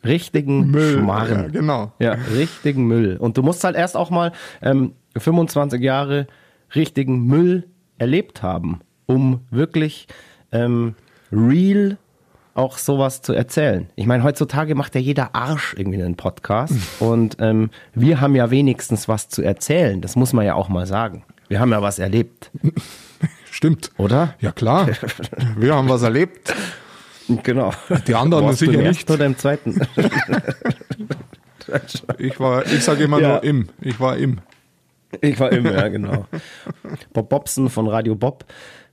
[0.04, 1.00] Richtigen Müll.
[1.00, 1.46] Schmarren.
[1.46, 1.94] Ja, genau.
[1.98, 3.18] Ja, richtigen Müll.
[3.18, 6.28] Und du musst halt erst auch mal ähm, 25 Jahre
[6.76, 10.06] richtigen Müll erlebt haben, um wirklich
[10.52, 10.94] ähm,
[11.32, 11.98] real
[12.56, 13.88] auch sowas zu erzählen.
[13.96, 18.50] Ich meine, heutzutage macht ja jeder Arsch irgendwie einen Podcast und ähm, wir haben ja
[18.50, 20.02] wenigstens was zu erzählen.
[20.02, 21.24] Das muss man ja auch mal sagen.
[21.50, 22.50] Wir haben ja was erlebt,
[23.52, 23.92] Stimmt.
[23.98, 24.34] oder?
[24.40, 24.90] Ja, klar.
[25.58, 26.56] Wir haben was erlebt.
[27.44, 27.72] Genau.
[28.08, 29.10] Die anderen Warst sicher im nicht.
[29.12, 29.82] oder im zweiten?
[32.20, 33.28] Ich war, ich sage immer Ja.
[33.30, 33.70] nur im.
[33.82, 34.40] Ich war im.
[35.22, 36.26] Ich war immer, ja, genau.
[37.14, 38.46] Bob Bobson von Radio Bob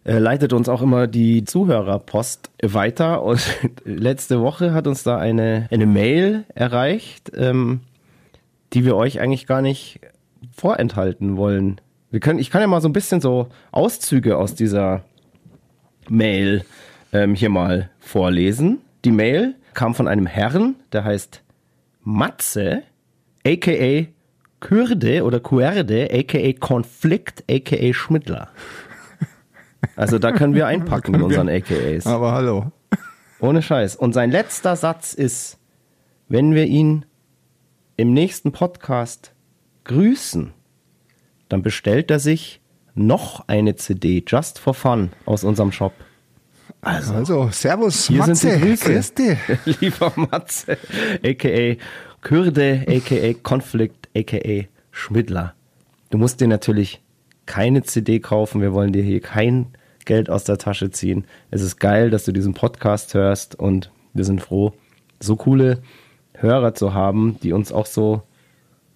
[0.05, 3.41] leitet uns auch immer die Zuhörerpost weiter und
[3.85, 7.81] letzte Woche hat uns da eine, eine Mail erreicht, ähm,
[8.73, 10.01] die wir euch eigentlich gar nicht
[10.55, 11.81] vorenthalten wollen.
[12.11, 15.03] Wir können, ich kann ja mal so ein bisschen so Auszüge aus dieser
[16.09, 16.65] Mail
[17.13, 18.79] ähm, hier mal vorlesen.
[19.05, 21.43] Die Mail kam von einem Herrn, der heißt
[22.03, 22.83] Matze,
[23.47, 24.07] aka
[24.61, 28.49] Kürde oder Kuerde, aka Konflikt, aka Schmidtler.
[29.97, 32.07] Also da können wir einpacken mit unseren AKAs.
[32.07, 32.73] Aber hallo.
[33.41, 33.97] Ohne Scheiß.
[33.97, 35.59] Und sein letzter Satz ist,
[36.29, 37.05] wenn wir ihn
[37.97, 39.33] im nächsten Podcast
[39.85, 40.53] grüßen,
[41.49, 42.61] dann bestellt er sich
[42.95, 45.93] noch eine CD just for fun aus unserem Shop.
[46.81, 48.35] Also, Also, Servus, hier Matze.
[48.35, 48.93] sind die Grüße.
[48.93, 49.39] Grüß dich.
[49.81, 50.79] Lieber Matze,
[51.25, 51.77] a.k.a.
[52.23, 53.35] Kürde, a.k.a.
[53.43, 54.65] Konflikt, a.k.a.
[54.91, 55.55] Schmidtler.
[56.11, 57.02] Du musst dir natürlich
[57.47, 58.61] keine CD kaufen.
[58.61, 59.67] Wir wollen dir hier kein
[60.05, 61.25] Geld aus der Tasche ziehen.
[61.51, 64.73] Es ist geil, dass du diesen Podcast hörst und wir sind froh,
[65.21, 65.83] so coole
[66.35, 68.23] Hörer zu haben, die uns auch so,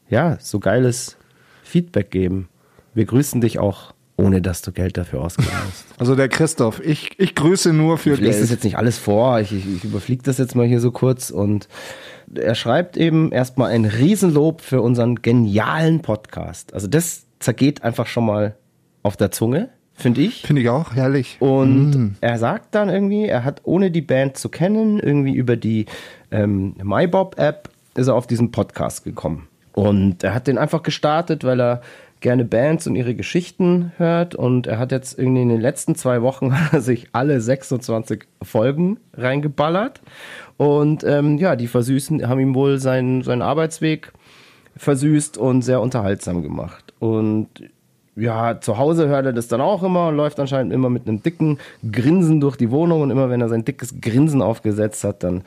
[0.08, 1.16] ja, so geiles
[1.62, 2.48] Feedback geben.
[2.94, 5.84] Wir grüßen dich auch, ohne dass du Geld dafür ausgeben musst.
[5.98, 8.50] Also der Christoph, ich, ich grüße nur für Ich lese das Geld.
[8.50, 11.68] jetzt nicht alles vor, ich, ich, ich überfliege das jetzt mal hier so kurz und
[12.34, 16.74] er schreibt eben erstmal ein Riesenlob für unseren genialen Podcast.
[16.74, 18.56] Also das zergeht einfach schon mal
[19.02, 20.42] auf der Zunge, finde ich.
[20.42, 21.36] Finde ich auch herrlich.
[21.40, 25.86] Und er sagt dann irgendwie, er hat ohne die Band zu kennen, irgendwie über die
[26.30, 29.48] ähm, MyBob-App ist er auf diesen Podcast gekommen.
[29.72, 31.82] Und er hat den einfach gestartet, weil er
[32.20, 34.34] gerne Bands und ihre Geschichten hört.
[34.34, 40.00] Und er hat jetzt irgendwie in den letzten zwei Wochen sich alle 26 Folgen reingeballert.
[40.56, 44.12] Und ähm, ja, die versüßen, haben ihm wohl seinen, seinen Arbeitsweg
[44.76, 46.92] versüßt und sehr unterhaltsam gemacht.
[46.98, 47.48] Und
[48.16, 51.22] ja, zu Hause hört er das dann auch immer und läuft anscheinend immer mit einem
[51.22, 51.58] dicken
[51.90, 53.02] Grinsen durch die Wohnung.
[53.02, 55.42] Und immer wenn er sein dickes Grinsen aufgesetzt hat, dann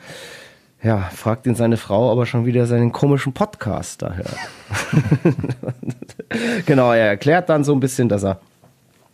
[0.82, 4.36] ja, fragt ihn seine Frau, ob er schon wieder seinen komischen Podcast da hört.
[6.66, 8.40] genau, er erklärt dann so ein bisschen, dass er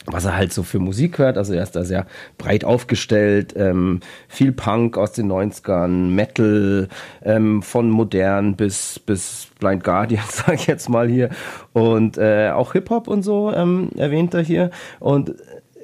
[0.07, 1.37] was er halt so für Musik hört.
[1.37, 2.07] Also er ist da sehr
[2.39, 6.89] breit aufgestellt, ähm, viel Punk aus den 90ern, Metal,
[7.23, 11.31] ähm, von modern bis, bis Blind Guardian, sag ich jetzt mal hier.
[11.73, 14.71] Und äh, auch Hip-Hop und so ähm, erwähnt er hier.
[15.01, 15.35] Und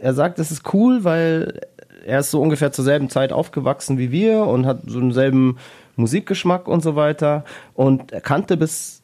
[0.00, 1.60] er sagt, das ist cool, weil
[2.04, 5.58] er ist so ungefähr zur selben Zeit aufgewachsen wie wir und hat so denselben
[5.96, 7.44] Musikgeschmack und so weiter.
[7.74, 9.02] Und er kannte bis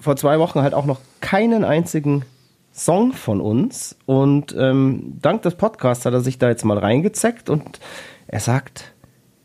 [0.00, 2.24] vor zwei Wochen halt auch noch keinen einzigen
[2.78, 3.96] Song von uns.
[4.06, 7.80] Und ähm, dank des Podcasts hat er sich da jetzt mal reingezeckt und
[8.26, 8.94] er sagt,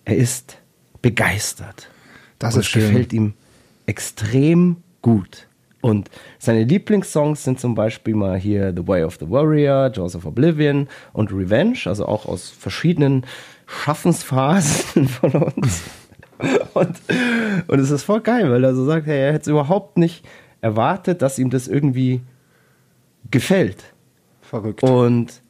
[0.05, 0.57] er ist
[1.01, 1.89] begeistert.
[2.39, 2.83] Das und ist schön.
[2.83, 3.33] gefällt ihm
[3.85, 5.47] extrem gut.
[5.81, 10.25] Und seine Lieblingssongs sind zum Beispiel mal hier The Way of the Warrior, Jaws of
[10.25, 13.25] Oblivion und Revenge, also auch aus verschiedenen
[13.65, 15.81] Schaffensphasen von uns.
[16.73, 17.01] Und,
[17.67, 20.25] und es ist voll geil, weil er so sagt, hey, er hätte es überhaupt nicht
[20.61, 22.21] erwartet, dass ihm das irgendwie
[23.31, 23.83] gefällt.
[24.41, 24.83] Verrückt.
[24.83, 25.41] Und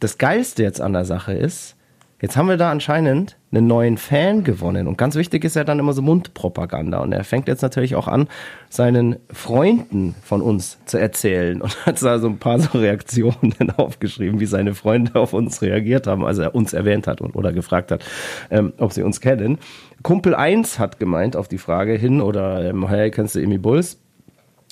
[0.00, 1.76] das Geilste jetzt an der Sache ist,
[2.20, 4.86] jetzt haben wir da anscheinend einen neuen Fan gewonnen.
[4.86, 6.98] Und ganz wichtig ist ja dann immer so Mundpropaganda.
[6.98, 8.28] Und er fängt jetzt natürlich auch an,
[8.68, 14.40] seinen Freunden von uns zu erzählen und hat da so ein paar so Reaktionen aufgeschrieben,
[14.40, 17.90] wie seine Freunde auf uns reagiert haben, also er uns erwähnt hat und, oder gefragt
[17.90, 18.04] hat,
[18.50, 19.58] ähm, ob sie uns kennen.
[20.02, 23.98] Kumpel 1 hat gemeint auf die Frage hin, oder ähm, hey, kennst du Emi Bulls?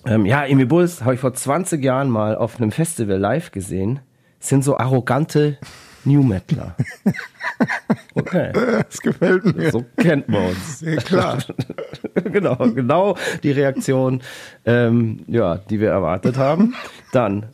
[0.06, 4.00] Ähm, ja, Emi Bulls habe ich vor 20 Jahren mal auf einem Festival live gesehen.
[4.38, 5.58] Sind so arrogante
[6.04, 6.76] New Metaler.
[8.16, 8.52] Okay.
[8.52, 9.70] das gefällt mir.
[9.70, 10.80] So kennt man uns.
[10.80, 11.38] Ja, klar.
[12.14, 14.22] genau, genau die Reaktion,
[14.64, 16.74] ähm, ja, die wir erwartet haben.
[17.12, 17.46] Dann,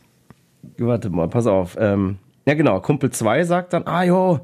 [0.77, 1.77] warte mal, pass auf.
[1.79, 4.39] Ähm, ja, genau, Kumpel 2 sagt dann, ah jo,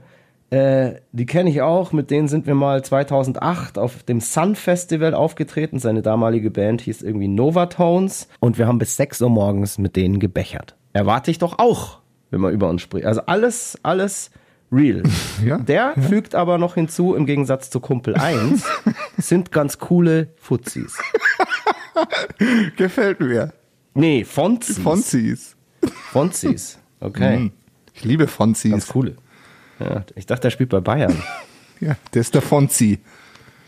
[0.49, 5.13] äh, die kenne ich auch, mit denen sind wir mal 2008 auf dem Sun Festival
[5.13, 5.79] aufgetreten.
[5.79, 10.19] Seine damalige Band hieß irgendwie Novatones und wir haben bis 6 Uhr morgens mit denen
[10.19, 10.75] gebechert.
[10.93, 11.99] Erwarte ich doch auch,
[12.31, 13.05] wenn man über uns spricht.
[13.05, 14.31] Also alles, alles
[14.71, 15.03] real.
[15.45, 18.65] Ja, Der fügt aber noch hinzu, im Gegensatz zu Kumpel 1,
[19.17, 20.97] sind ganz coole Fuzis.
[22.75, 23.53] Gefällt mir.
[23.93, 24.77] Nee, Fonzis.
[24.77, 25.55] Fonzis.
[26.11, 26.79] Fonzis.
[26.99, 27.51] Okay,
[27.93, 28.71] Ich liebe Fonzis.
[28.71, 29.15] ganz coole.
[29.79, 31.21] Ja, ich dachte, der spielt bei Bayern.
[31.79, 32.97] Ja, der ist der Fonzi.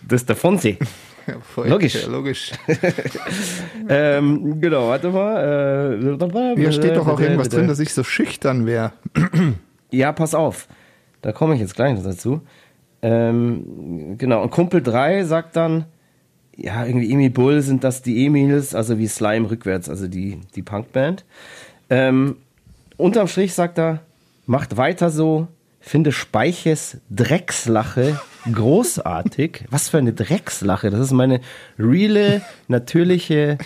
[0.07, 0.79] Das ist der Fonzi.
[1.27, 1.93] Ja, Logisch.
[2.01, 2.53] ja, Logisch.
[3.87, 5.99] Ähm, genau, warte mal.
[6.01, 8.93] Äh, Hier steht doch auch irgendwas drin, dass ich so schüchtern wäre.
[9.91, 10.67] Ja, pass auf.
[11.21, 12.41] Da komme ich jetzt gleich noch dazu.
[13.03, 15.85] Ähm, genau, und Kumpel 3 sagt dann,
[16.55, 20.63] ja, irgendwie Emil Bull sind das die Emils, also wie Slime rückwärts, also die, die
[20.63, 21.25] Punkband.
[21.89, 22.37] Ähm,
[22.97, 24.01] unterm Strich sagt er,
[24.45, 25.47] macht weiter so,
[25.79, 28.19] finde Speiches Dreckslache
[28.51, 29.65] großartig.
[29.69, 30.89] Was für eine Dreckslache.
[30.89, 31.41] Das ist meine
[31.77, 33.57] reale, natürliche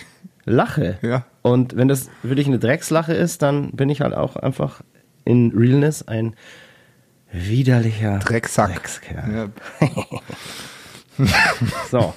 [0.44, 0.98] Lache.
[1.02, 1.26] Ja.
[1.42, 4.82] Und wenn das wirklich eine Dreckslache ist, dann bin ich halt auch einfach
[5.24, 6.36] in Realness ein
[7.32, 8.72] widerlicher Drecksack.
[8.74, 9.50] Dreckskerl.
[9.80, 9.88] Ja,
[11.90, 12.14] So,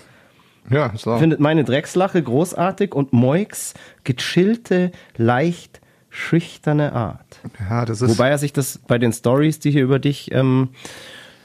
[0.70, 1.18] ja so.
[1.18, 5.82] findet meine Dreckslache großartig und Moix gechillte, leicht
[6.18, 7.40] schüchterne Art.
[7.70, 8.10] ja, das ist.
[8.10, 10.70] Wobei er sich das bei den Stories, die hier über dich ähm,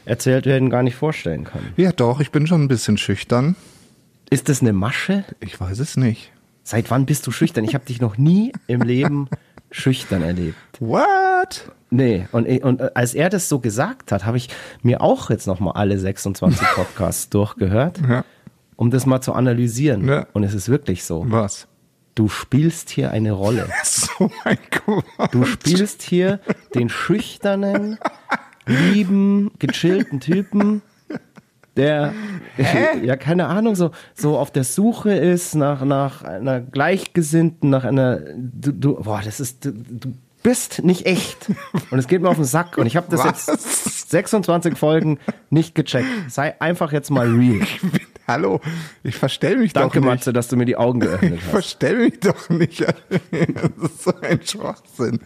[0.05, 1.61] erzählt werden, gar nicht vorstellen kann.
[1.77, 3.55] ja, doch, ich bin schon ein bisschen schüchtern.
[4.31, 5.25] Ist das eine Masche?
[5.41, 6.33] Ich weiß es nicht.
[6.65, 7.65] Seit wann bist du schüchtern?
[7.65, 9.29] Ich habe dich noch nie im Leben
[9.71, 10.57] schüchtern erlebt.
[10.81, 11.71] What?
[11.91, 14.49] Nee, und, und als er das so gesagt hat, habe ich
[14.83, 18.25] mir auch jetzt nochmal alle 26 Podcasts durchgehört, Ja.
[18.77, 20.09] um das mal zu analysieren.
[20.09, 20.27] Ja.
[20.33, 21.25] Und es ist wirklich so.
[21.29, 21.69] Was?
[22.15, 23.69] Du spielst hier eine Rolle.
[24.23, 25.33] So ein Quatsch.
[25.33, 26.41] Du spielst hier
[26.75, 27.99] den schüchternen,
[28.67, 30.83] lieben, gechillten Typen,
[31.77, 32.13] der,
[33.03, 38.21] ja, keine Ahnung, so, so auf der Suche ist nach, nach einer Gleichgesinnten, nach einer,
[38.37, 41.51] du, du boah, das ist, du, du bist nicht echt.
[41.91, 42.77] Und es geht mir auf den Sack.
[42.77, 43.47] Und ich habe das Was?
[43.47, 45.19] jetzt 26 Folgen
[45.51, 46.09] nicht gecheckt.
[46.29, 47.67] Sei einfach jetzt mal real.
[48.27, 48.61] Hallo,
[49.03, 50.11] ich verstell mich Danke, doch nicht.
[50.21, 51.51] Matze, dass du mir die Augen geöffnet Ich hast.
[51.51, 52.81] verstell mich doch nicht.
[53.31, 55.21] Das ist so ein Schwachsinn.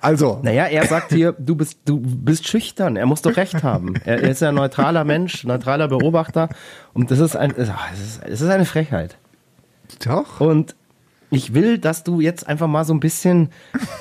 [0.00, 2.96] Also, Naja, er sagt hier, du bist, du bist schüchtern.
[2.96, 3.94] Er muss doch recht haben.
[4.04, 6.48] Er, er ist ja ein neutraler Mensch, neutraler Beobachter.
[6.92, 7.70] Und das ist ein, es
[8.28, 9.16] ist eine Frechheit.
[10.04, 10.40] doch.
[10.40, 10.76] Und
[11.30, 13.50] Ich will, dass du jetzt einfach mal so ein bisschen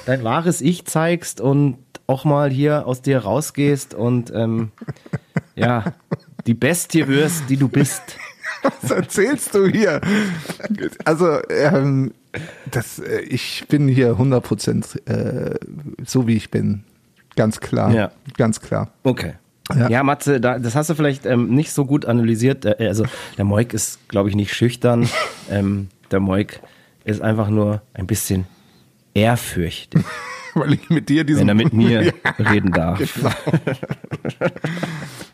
[0.06, 4.72] dein wahres Ich zeigst und auch mal hier aus dir rausgehst und ähm,
[5.56, 5.94] ja,
[6.48, 8.02] die Bestie wirst, die du bist.
[8.82, 10.02] Was erzählst du hier?
[11.04, 12.14] Also, ähm,
[12.72, 15.56] das, äh, ich bin hier 100% äh,
[16.04, 16.84] so, wie ich bin.
[17.36, 17.92] Ganz klar.
[17.94, 18.12] Ja.
[18.38, 18.92] Ganz klar.
[19.04, 19.34] Okay.
[19.76, 19.90] Ja.
[19.90, 22.66] Ja, Matze, da, das hast du vielleicht ähm, nicht so gut analysiert.
[22.66, 23.06] Äh, Also
[23.38, 25.10] der Moik ist, glaube ich, nicht schüchtern.
[25.50, 26.60] ähm, der Moik
[27.04, 28.46] ist einfach nur ein bisschen
[29.14, 30.04] ehrfürchtig,
[30.60, 31.42] Weil ich mit dir diesen.
[31.42, 33.00] wenn er mit mir ja, reden darf.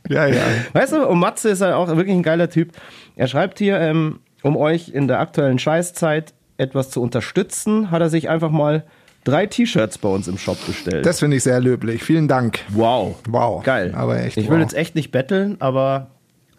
[0.10, 0.42] ja, ja.
[0.74, 2.72] Weißt du, und Matze ist halt auch wirklich ein geiler Typ.
[3.16, 8.10] Er schreibt hier, ähm, um euch in der aktuellen Scheißzeit etwas zu unterstützen, hat er
[8.10, 8.84] sich einfach mal
[9.24, 11.06] drei T-Shirts bei uns im Shop bestellt.
[11.06, 12.04] Das finde ich sehr löblich.
[12.04, 12.60] Vielen Dank.
[12.70, 13.16] wow.
[13.28, 13.64] Wow.
[13.64, 13.94] Geil.
[13.96, 14.64] Aber echt, Ich will wow.
[14.64, 16.08] jetzt echt nicht betteln, aber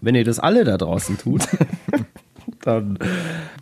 [0.01, 1.49] wenn ihr das alle da draußen tut,
[2.63, 2.99] dann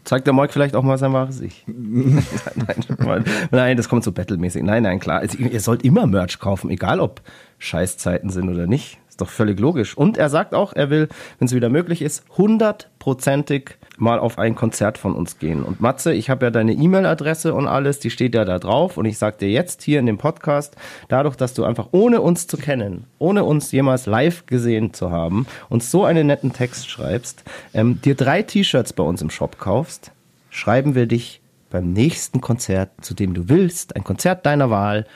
[0.05, 1.64] zeigt der Moik vielleicht auch mal sein wahres Ich.
[1.66, 4.62] nein, nein, nein, das kommt so battlemäßig.
[4.62, 5.21] Nein, nein, klar.
[5.21, 7.23] Also, ihr sollt immer Merch kaufen, egal ob
[7.59, 8.99] Scheißzeiten sind oder nicht.
[9.09, 9.97] Ist doch völlig logisch.
[9.97, 14.55] Und er sagt auch, er will, wenn es wieder möglich ist, hundertprozentig mal auf ein
[14.55, 15.63] Konzert von uns gehen.
[15.63, 18.97] Und Matze, ich habe ja deine E-Mail-Adresse und alles, die steht ja da drauf.
[18.97, 20.77] Und ich sag dir jetzt hier in dem Podcast,
[21.09, 25.47] dadurch, dass du einfach ohne uns zu kennen, ohne uns jemals live gesehen zu haben,
[25.69, 30.13] uns so einen netten Text schreibst, ähm, dir drei T-Shirts bei uns im Shop kaufst,
[30.51, 35.07] schreiben wir dich beim nächsten Konzert, zu dem du willst, ein Konzert deiner Wahl,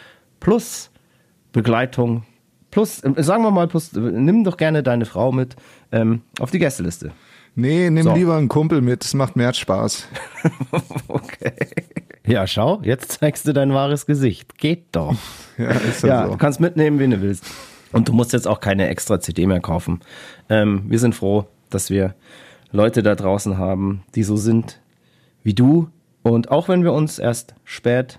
[0.41, 0.91] plus
[1.53, 2.25] Begleitung,
[2.71, 5.57] plus, äh, sagen wir mal, plus, äh, nimm doch gerne deine Frau mit
[5.93, 7.13] ähm, auf die Gästeliste.
[7.57, 8.15] Nee, nimm So.
[8.15, 9.05] lieber einen Kumpel mit.
[9.05, 10.07] Das macht mehr Spaß.
[11.09, 11.53] Okay.
[12.27, 14.57] Ja, schau, jetzt zeigst du dein wahres Gesicht.
[14.59, 15.15] Geht doch.
[15.59, 16.33] Ja, ist ja, Ja, so.
[16.33, 17.45] du kannst mitnehmen, wen du willst.
[17.93, 20.01] Und du musst jetzt auch keine extra CD mehr kaufen.
[20.49, 22.15] Ähm, wir sind froh, dass wir
[22.73, 24.81] Leute da draußen haben, die so sind
[25.45, 25.89] wie du.
[26.25, 28.19] Und auch wenn wir uns erst spät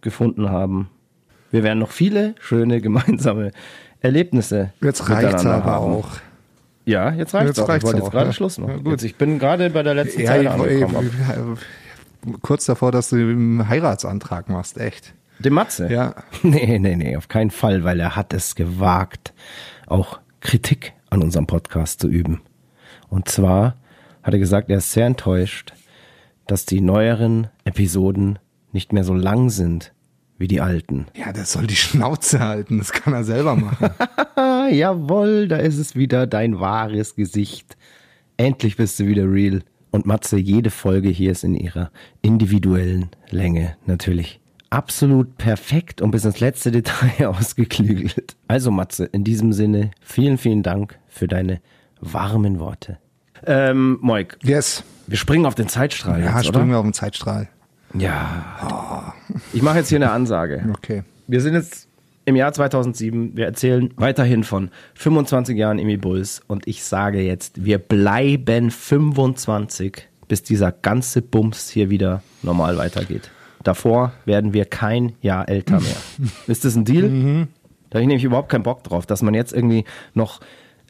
[0.00, 0.88] gefunden haben,
[1.52, 3.52] wir werden noch viele schöne gemeinsame
[4.00, 5.92] Erlebnisse Jetzt reicht's miteinander aber haben.
[5.94, 6.08] auch.
[6.86, 7.74] Ja, jetzt reicht's Jetzt auch.
[7.74, 8.32] ich wollte jetzt gerade ja.
[8.32, 8.70] Schluss machen.
[8.72, 8.92] Ja, gut.
[8.92, 11.58] Jetzt, ich bin gerade bei der letzten Ja, Zeile angekommen.
[12.42, 15.14] kurz davor, dass du einen Heiratsantrag machst, echt.
[15.38, 15.90] Dem Matze?
[15.90, 16.14] Ja.
[16.42, 19.32] Nee, nee, nee, auf keinen Fall, weil er hat es gewagt,
[19.86, 22.42] auch Kritik an unserem Podcast zu üben.
[23.08, 23.76] Und zwar
[24.22, 25.72] hat er gesagt, er ist sehr enttäuscht,
[26.46, 28.38] dass die neueren Episoden
[28.72, 29.92] nicht mehr so lang sind
[30.36, 31.06] wie die alten.
[31.16, 32.78] Ja, der soll die Schnauze halten.
[32.78, 33.90] Das kann er selber machen.
[34.64, 37.76] Ah, jawohl, da ist es wieder dein wahres Gesicht.
[38.36, 39.62] Endlich bist du wieder real.
[39.90, 41.90] Und Matze, jede Folge hier ist in ihrer
[42.22, 48.34] individuellen Länge natürlich absolut perfekt und bis ins letzte Detail ausgeklügelt.
[48.48, 51.60] Also Matze, in diesem Sinne, vielen, vielen Dank für deine
[52.00, 52.98] warmen Worte.
[53.46, 54.82] Ähm, Moik, Yes.
[55.06, 56.72] wir springen auf den Zeitstrahl Ja, jetzt, springen oder?
[56.72, 57.48] wir auf den Zeitstrahl.
[57.96, 59.14] Ja.
[59.52, 60.64] Ich mache jetzt hier eine Ansage.
[60.76, 61.04] Okay.
[61.28, 61.86] Wir sind jetzt
[62.24, 63.36] im Jahr 2007.
[63.36, 66.42] Wir erzählen weiterhin von 25 Jahren Emi Bulls.
[66.46, 73.30] Und ich sage jetzt, wir bleiben 25, bis dieser ganze Bums hier wieder normal weitergeht.
[73.62, 75.96] Davor werden wir kein Jahr älter mehr.
[76.46, 77.48] Ist das ein Deal?
[77.90, 80.40] Da habe ich nämlich überhaupt keinen Bock drauf, dass man jetzt irgendwie noch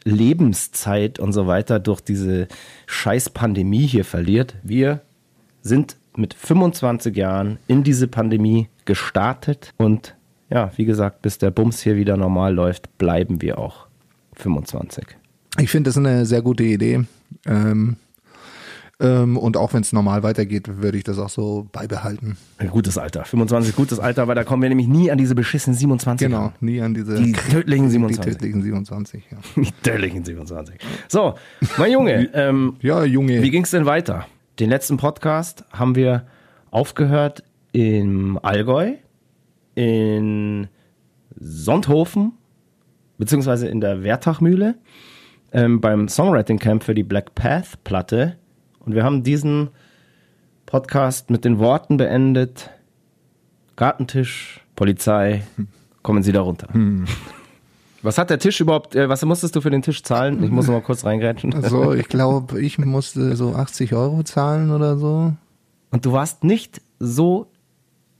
[0.03, 2.47] Lebenszeit und so weiter durch diese
[2.85, 4.55] scheiß Pandemie hier verliert.
[4.63, 5.01] Wir
[5.61, 10.15] sind mit 25 Jahren in diese Pandemie gestartet und
[10.49, 13.87] ja, wie gesagt, bis der Bums hier wieder normal läuft, bleiben wir auch
[14.33, 15.05] 25.
[15.59, 17.05] Ich finde das eine sehr gute Idee.
[17.45, 17.97] Ähm,
[18.99, 22.37] ähm, und auch wenn es normal weitergeht, würde ich das auch so beibehalten.
[22.57, 23.25] Ein gutes Alter.
[23.25, 26.27] 25 ist gutes Alter, weil da kommen wir nämlich nie an diese beschissenen 27.
[26.27, 28.33] Genau, nie an diese Die tödlichen die 27.
[28.33, 29.23] tödlichen 27.
[29.31, 30.75] Ja, Die tödlichen 27.
[31.09, 31.35] So,
[31.77, 33.41] mein Junge, ähm, ja Junge.
[33.41, 34.27] Wie ging's denn weiter?
[34.59, 36.25] Den letzten Podcast haben wir
[36.71, 38.93] aufgehört im Allgäu,
[39.75, 40.67] in
[41.39, 42.33] Sonthofen,
[43.17, 44.75] beziehungsweise in der Wertachmühle,
[45.51, 48.37] ähm, beim Songwriting Camp für die Black Path Platte.
[48.79, 49.69] Und wir haben diesen
[50.65, 52.71] Podcast mit den Worten beendet:
[53.75, 55.43] Gartentisch, Polizei,
[56.01, 56.67] kommen Sie da runter.
[58.01, 60.43] Was hat der Tisch überhaupt, äh, was musstest du für den Tisch zahlen?
[60.43, 61.55] Ich muss noch mal kurz reingrätschen.
[61.55, 65.33] Also ich glaube, ich musste so 80 Euro zahlen oder so.
[65.89, 67.47] Und du warst nicht so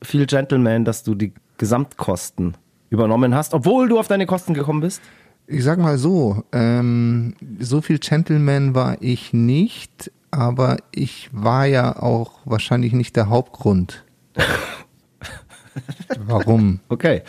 [0.01, 2.55] viel Gentleman, dass du die Gesamtkosten
[2.89, 5.01] übernommen hast, obwohl du auf deine Kosten gekommen bist?
[5.47, 12.01] Ich sag mal so, ähm, so viel Gentleman war ich nicht, aber ich war ja
[12.01, 14.03] auch wahrscheinlich nicht der Hauptgrund.
[16.25, 16.79] Warum?
[16.89, 17.21] Okay.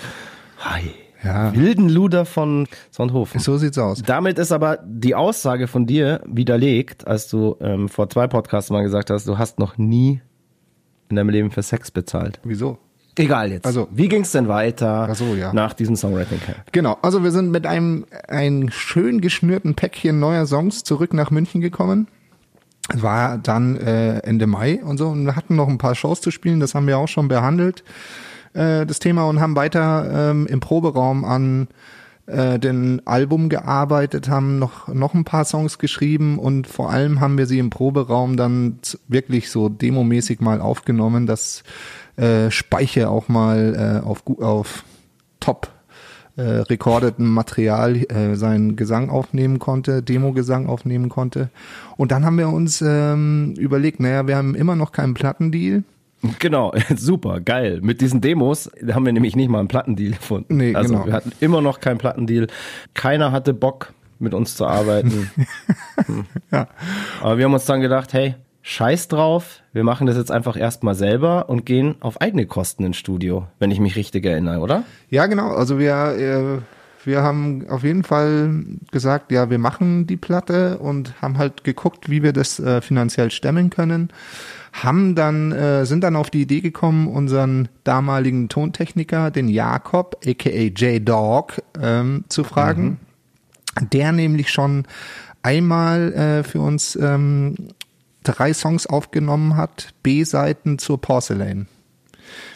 [0.61, 0.93] Hi.
[1.23, 1.55] Ja.
[1.55, 3.41] Wilden Luder von Sonthofen.
[3.41, 4.03] So sieht's aus.
[4.03, 8.83] Damit ist aber die Aussage von dir widerlegt, als du ähm, vor zwei Podcasts mal
[8.83, 10.21] gesagt hast, du hast noch nie
[11.09, 12.41] in deinem Leben für Sex bezahlt?
[12.45, 12.79] Wieso?
[13.17, 13.67] Egal jetzt.
[13.67, 15.53] Also- wie ging es denn weiter so, ja.
[15.53, 16.59] nach diesem Songwriting Camp?
[16.73, 21.61] Genau, also wir sind mit einem ein schön geschnürten Päckchen neuer Songs zurück nach München
[21.61, 22.09] gekommen.
[22.95, 26.21] Es war dann äh, Ende Mai und so und wir hatten noch ein paar Shows
[26.21, 27.83] zu spielen, das haben wir auch schon behandelt,
[28.53, 31.69] äh, das Thema und haben weiter ähm, im Proberaum an
[32.27, 37.39] äh, den Album gearbeitet, haben noch, noch ein paar Songs geschrieben und vor allem haben
[37.39, 41.63] wir sie im Proberaum dann wirklich so demomäßig mal aufgenommen, dass
[42.17, 44.85] äh, Speicher auch mal äh, auf, auf
[45.41, 45.71] Top
[46.37, 51.51] äh, recordeten Material äh, seinen Gesang aufnehmen konnte, Demo-Gesang aufnehmen konnte.
[51.97, 55.83] Und dann haben wir uns ähm, überlegt, naja, wir haben immer noch keinen Plattendeal.
[56.39, 57.81] Genau, super, geil.
[57.83, 60.57] Mit diesen Demos haben wir nämlich nicht mal einen Plattendeal gefunden.
[60.57, 61.07] Nee, also genau.
[61.07, 62.47] wir hatten immer noch keinen Plattendeal.
[62.95, 65.31] Keiner hatte Bock, mit uns zu arbeiten.
[66.07, 66.27] Hm.
[66.53, 66.69] Ja.
[67.23, 70.95] Aber wir haben uns dann gedacht, hey, scheiß drauf, wir machen das jetzt einfach erstmal
[70.95, 74.85] selber und gehen auf eigene Kosten ins Studio, wenn ich mich richtig erinnere, oder?
[75.09, 75.55] Ja, genau.
[75.55, 78.63] Also wir, äh, wir haben auf jeden Fall
[78.93, 83.31] gesagt, ja, wir machen die Platte und haben halt geguckt, wie wir das äh, finanziell
[83.31, 84.11] stemmen können.
[84.83, 90.51] Haben dann, äh, sind dann auf die Idee gekommen, unseren damaligen Tontechniker, den Jakob, aka
[90.51, 92.99] J-Dog, ähm, zu fragen.
[93.93, 94.85] Der nämlich schon
[95.43, 97.55] einmal äh, für uns ähm,
[98.23, 101.69] drei Songs aufgenommen hat, B-Seiten zur Porcelain.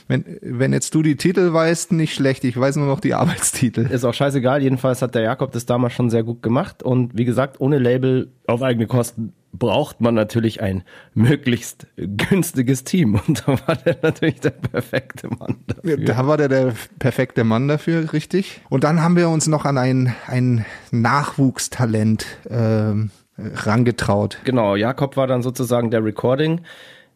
[0.09, 2.43] Wenn, wenn jetzt du die Titel weißt, nicht schlecht.
[2.43, 3.87] Ich weiß nur noch die Arbeitstitel.
[3.87, 4.61] Ist auch scheißegal.
[4.61, 6.83] Jedenfalls hat der Jakob das damals schon sehr gut gemacht.
[6.83, 10.85] Und wie gesagt, ohne Label auf eigene Kosten braucht man natürlich ein
[11.15, 13.21] möglichst günstiges Team.
[13.27, 15.97] Und da war der natürlich der perfekte Mann dafür.
[15.99, 18.61] Da war der der perfekte Mann dafür, richtig.
[18.69, 24.39] Und dann haben wir uns noch an ein, ein Nachwuchstalent ähm, rangetraut.
[24.45, 26.61] Genau, Jakob war dann sozusagen der Recording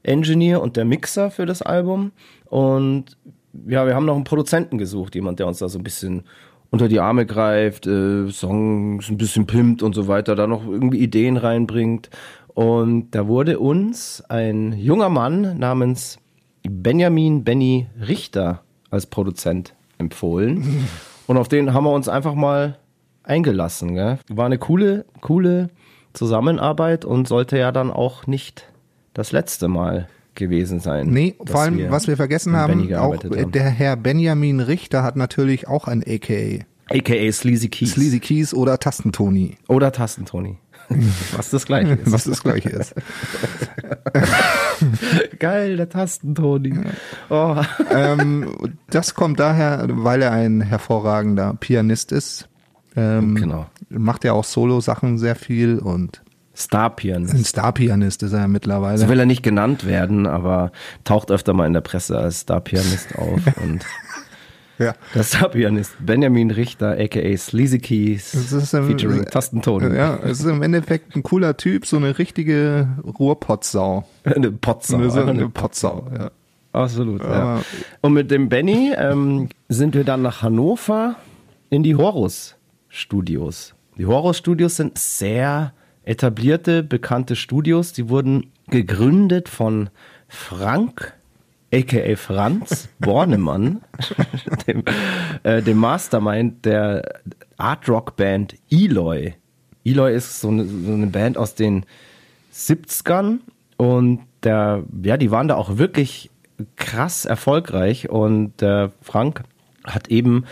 [0.02, 2.12] Engineer und der Mixer für das Album.
[2.46, 3.16] Und
[3.66, 6.24] ja, wir haben noch einen Produzenten gesucht, jemand, der uns da so ein bisschen
[6.74, 10.98] unter die Arme greift, äh, Songs ein bisschen pimpt und so weiter, da noch irgendwie
[10.98, 12.10] Ideen reinbringt.
[12.48, 16.18] Und da wurde uns ein junger Mann namens
[16.68, 20.84] Benjamin Benny Richter als Produzent empfohlen.
[21.28, 22.76] Und auf den haben wir uns einfach mal
[23.22, 23.94] eingelassen.
[23.94, 24.18] Gell?
[24.28, 25.70] War eine coole, coole
[26.12, 28.70] Zusammenarbeit und sollte ja dann auch nicht
[29.14, 31.08] das letzte Mal gewesen sein.
[31.08, 33.52] Nee, vor allem, was wir vergessen haben, auch haben.
[33.52, 36.64] der Herr Benjamin Richter hat natürlich auch ein AKA.
[36.90, 37.92] AKA Sleazy Keys.
[37.92, 40.58] Sleazy Keys oder Tastentoni, Oder Tastentoni.
[41.36, 42.12] was das gleiche ist.
[42.12, 42.94] was das gleiche ist.
[45.38, 46.74] Geil, der Tastentoni.
[47.30, 47.56] Oh.
[47.90, 52.48] ähm, das kommt daher, weil er ein hervorragender Pianist ist.
[52.96, 53.66] Ähm, Genau.
[53.88, 56.22] Macht ja auch Solo-Sachen sehr viel und
[56.56, 57.34] Star-Pianist.
[57.34, 58.98] ein Star-Pianist ist er ja mittlerweile.
[58.98, 60.72] So will er nicht genannt werden, aber
[61.04, 63.40] taucht öfter mal in der Presse als Star-Pianist auf.
[63.62, 63.84] und
[64.78, 64.94] ja.
[65.14, 69.96] der Star-Pianist Benjamin Richter, aka Sleazy Keys, Das ist, ähm, featuring Tastentoni.
[69.96, 72.88] Ja, es ist im Endeffekt ein cooler Typ, so eine richtige
[73.18, 74.06] Ruhrpotsau.
[74.24, 74.96] Eine Potsau.
[74.96, 76.30] Eine, so Eine eine Potsau, ja.
[76.72, 77.60] Absolut, ja.
[78.00, 81.14] Und mit dem Benny ähm, sind wir dann nach Hannover
[81.70, 83.74] in die Horus-Studios.
[83.96, 85.72] Die Horus-Studios sind sehr
[86.04, 87.92] etablierte, bekannte Studios.
[87.92, 89.90] Die wurden gegründet von
[90.28, 91.14] Frank,
[91.72, 92.16] a.k.a.
[92.16, 93.82] Franz Bornemann,
[94.66, 94.84] dem,
[95.42, 97.20] äh, dem Mastermind der
[97.56, 99.34] Art-Rock-Band Eloy.
[99.84, 101.84] Eloy ist so eine, so eine Band aus den
[102.52, 103.38] 70ern
[103.76, 106.30] und der, ja, die waren da auch wirklich
[106.76, 109.42] krass erfolgreich und der Frank
[109.84, 110.44] hat eben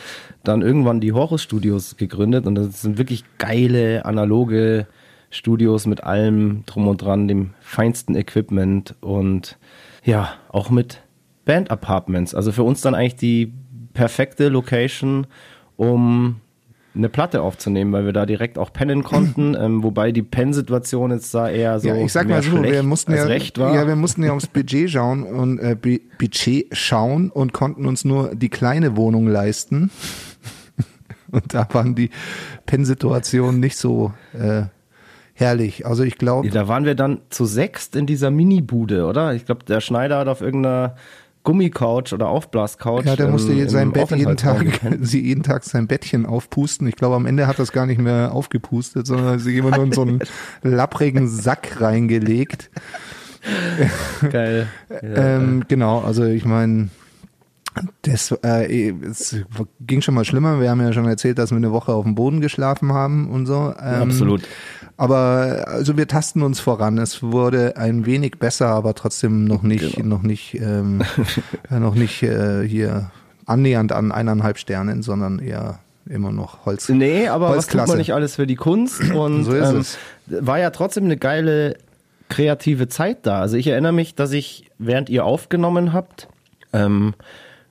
[0.44, 4.86] dann irgendwann die Horus Studios gegründet und das sind wirklich geile analoge
[5.32, 9.58] Studios mit allem drum und dran, dem feinsten Equipment und
[10.04, 11.02] ja, auch mit
[11.44, 12.34] Band Apartments.
[12.34, 13.52] Also für uns dann eigentlich die
[13.94, 15.26] perfekte Location,
[15.76, 16.36] um
[16.94, 21.32] eine Platte aufzunehmen, weil wir da direkt auch pennen konnten, ähm, wobei die Pennsituation jetzt
[21.34, 23.74] da eher so ja, ich sag mal so, wir mussten ja, recht war.
[23.74, 28.04] ja, wir mussten ja aufs Budget schauen und äh, Bu- Budget schauen und konnten uns
[28.04, 29.90] nur die kleine Wohnung leisten.
[31.30, 32.10] Und da waren die
[32.66, 34.64] Pennsituationen nicht so äh,
[35.34, 35.86] herrlich.
[35.86, 39.34] Also ich glaube, da waren wir dann zu sechst in dieser Mini-Bude, oder?
[39.34, 40.96] Ich glaube, der Schneider hat auf irgendeiner
[41.44, 43.04] Gummicouch oder Aufblascouch.
[43.04, 44.64] ja, der musste im- sein im Bett jeden Tag,
[45.00, 46.86] sie jeden Tag sein Bettchen aufpusten.
[46.86, 49.92] Ich glaube, am Ende hat das gar nicht mehr aufgepustet, sondern sie immer nur in
[49.92, 50.20] so einen
[50.62, 52.70] lapprigen Sack reingelegt.
[54.30, 54.68] Geil.
[55.02, 56.88] Ähm, genau, also ich meine,
[58.02, 59.36] Das, äh, es
[59.80, 60.60] ging schon mal schlimmer.
[60.60, 63.46] Wir haben ja schon erzählt, dass wir eine Woche auf dem Boden geschlafen haben und
[63.46, 63.74] so.
[63.82, 64.42] Ähm, Absolut.
[64.96, 66.98] Aber also wir tasten uns voran.
[66.98, 70.16] Es wurde ein wenig besser, aber trotzdem noch nicht, Genau.
[70.16, 71.02] noch nicht, ähm,
[71.70, 73.10] äh, noch nicht äh, hier
[73.46, 76.88] annähernd an eineinhalb Sternen, sondern eher immer noch Holz.
[76.88, 77.88] Nee, aber was tut Holzklasse.
[77.92, 79.00] man nicht alles für die Kunst?
[79.14, 79.98] Und So ist ähm, es.
[80.26, 81.76] war ja trotzdem eine geile
[82.28, 83.40] kreative Zeit da.
[83.40, 86.28] Also ich erinnere mich, dass ich, während ihr aufgenommen habt,
[86.72, 87.14] ähm,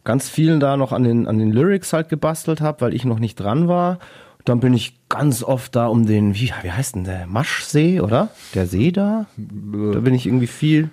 [0.03, 3.19] ganz vielen da noch an den, an den Lyrics halt gebastelt habe, weil ich noch
[3.19, 3.99] nicht dran war.
[4.45, 7.27] Dann bin ich ganz oft da um den, wie, wie heißt denn der?
[7.27, 8.29] Maschsee, oder?
[8.53, 9.27] Der See da?
[9.37, 10.89] Da bin ich irgendwie viel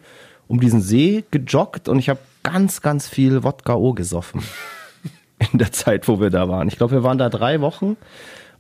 [0.47, 4.43] um diesen See gejoggt und ich habe ganz, ganz viel Wodka O gesoffen.
[5.53, 6.69] In der Zeit, wo wir da waren.
[6.69, 7.97] Ich glaube, wir waren da drei Wochen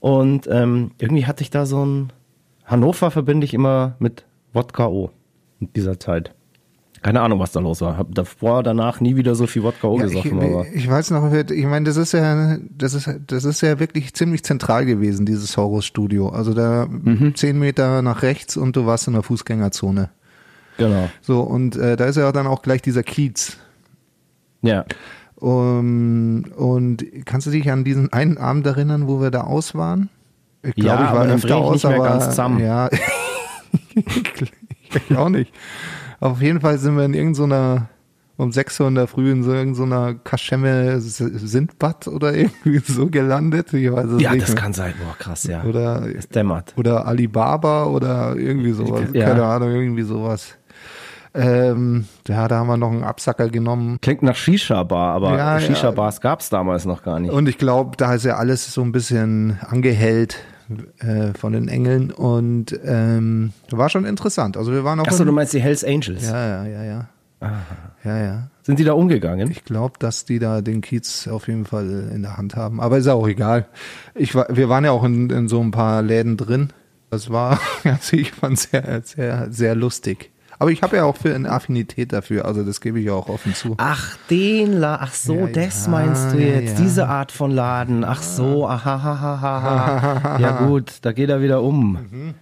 [0.01, 2.13] und ähm, irgendwie hatte ich da so ein.
[2.65, 5.11] Hannover verbinde ich immer mit Wodka O
[5.59, 6.35] in dieser Zeit.
[7.09, 7.97] Keine Ahnung, was da los war.
[7.97, 10.67] Hab davor, danach nie wieder so viel Wodka Ja, ich, gesoffen, aber.
[10.75, 14.45] ich weiß noch, ich meine, das ist ja, das ist, das ist ja wirklich ziemlich
[14.45, 16.29] zentral gewesen, dieses Horus-Studio.
[16.29, 17.35] Also da Mhm.
[17.35, 20.11] zehn Meter nach rechts und du warst in der Fußgängerzone.
[20.77, 21.09] Genau.
[21.23, 23.57] So, und äh, da ist ja dann auch gleich dieser Kiez.
[24.63, 24.85] Ja.
[25.37, 30.09] Um, und kannst du dich an diesen einen Abend erinnern, wo wir da aus waren?
[30.63, 32.59] Ich Ja, glaube, ich war öfter ich aus, nicht mehr aber ganz zusammen.
[32.61, 32.91] ja,
[35.09, 35.53] ich auch nicht.
[36.21, 37.89] Auf jeden Fall sind wir in irgendeiner
[38.37, 43.73] um 6 Uhr in der Früh in so irgendeiner Kaschemme Sindbad oder irgendwie so gelandet.
[43.75, 44.95] Ich weiß es Ja, nicht das kann sein.
[45.03, 45.65] Boah, krass, ja.
[45.65, 46.73] Oder Es dämmert.
[46.77, 49.09] oder Alibaba oder irgendwie sowas.
[49.13, 49.27] Ja.
[49.27, 50.55] Keine Ahnung, irgendwie sowas.
[51.35, 53.99] Ähm, ja, da haben wir noch einen Absacker genommen.
[54.01, 55.61] Klingt nach Shisha-Bar, aber Ja, ja.
[55.61, 57.33] Shisha-Bars gab es damals noch gar nicht.
[57.33, 60.37] Und ich glaube, da ist ja alles so ein bisschen angehellt
[60.99, 64.57] äh, von den Engeln und ähm, war schon interessant.
[64.57, 66.29] Also wir waren auch Achso, du meinst die Hells Angels.
[66.29, 67.09] ja, ja, ja, ja.
[68.05, 68.51] Ja, ja.
[68.63, 69.51] Sind die da umgegangen?
[69.51, 72.81] Ich glaube, dass die da den Kiez auf jeden Fall in der Hand haben.
[72.81, 73.67] Aber ist ja auch egal.
[74.15, 76.71] Ich war, wir waren ja auch in, in so ein paar Läden drin.
[77.11, 80.33] Das war, also ich fand sehr, sehr, sehr lustig.
[80.59, 82.45] Aber ich habe ja auch für eine Affinität dafür.
[82.45, 83.75] Also das gebe ich ja auch offen zu.
[83.79, 86.85] Ach, den La ach so, Ja, das ja, meinst du jetzt, ja.
[86.85, 88.05] diese Art von Laden.
[88.05, 90.39] Ach so, aha, ha, ha, ha, ha.
[90.41, 92.35] Ja gut, da geht er wieder um.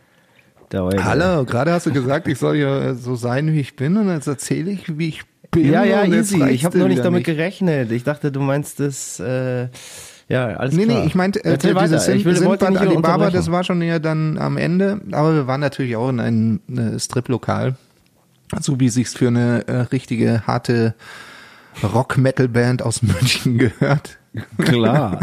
[0.74, 1.04] Eugen.
[1.04, 4.26] Hallo, gerade hast du gesagt, ich soll ja so sein, wie ich bin und jetzt
[4.26, 5.72] erzähle ich, wie ich bin.
[5.72, 6.42] Ja, ja, easy.
[6.50, 7.92] Ich habe nur nicht damit gerechnet.
[7.92, 9.68] Ich dachte, du meinst das, äh,
[10.28, 11.00] ja, alles Nee, klar.
[11.00, 12.04] nee, ich meinte, äh, dieses.
[12.04, 15.96] Sin nicht hier Alibaba, das war schon eher dann am Ende, aber wir waren natürlich
[15.96, 17.76] auch in einem äh, Striplokal,
[18.60, 20.94] so wie sich's für eine äh, richtige harte
[21.82, 24.18] Rock-Metal-Band aus München gehört.
[24.58, 25.20] Klar.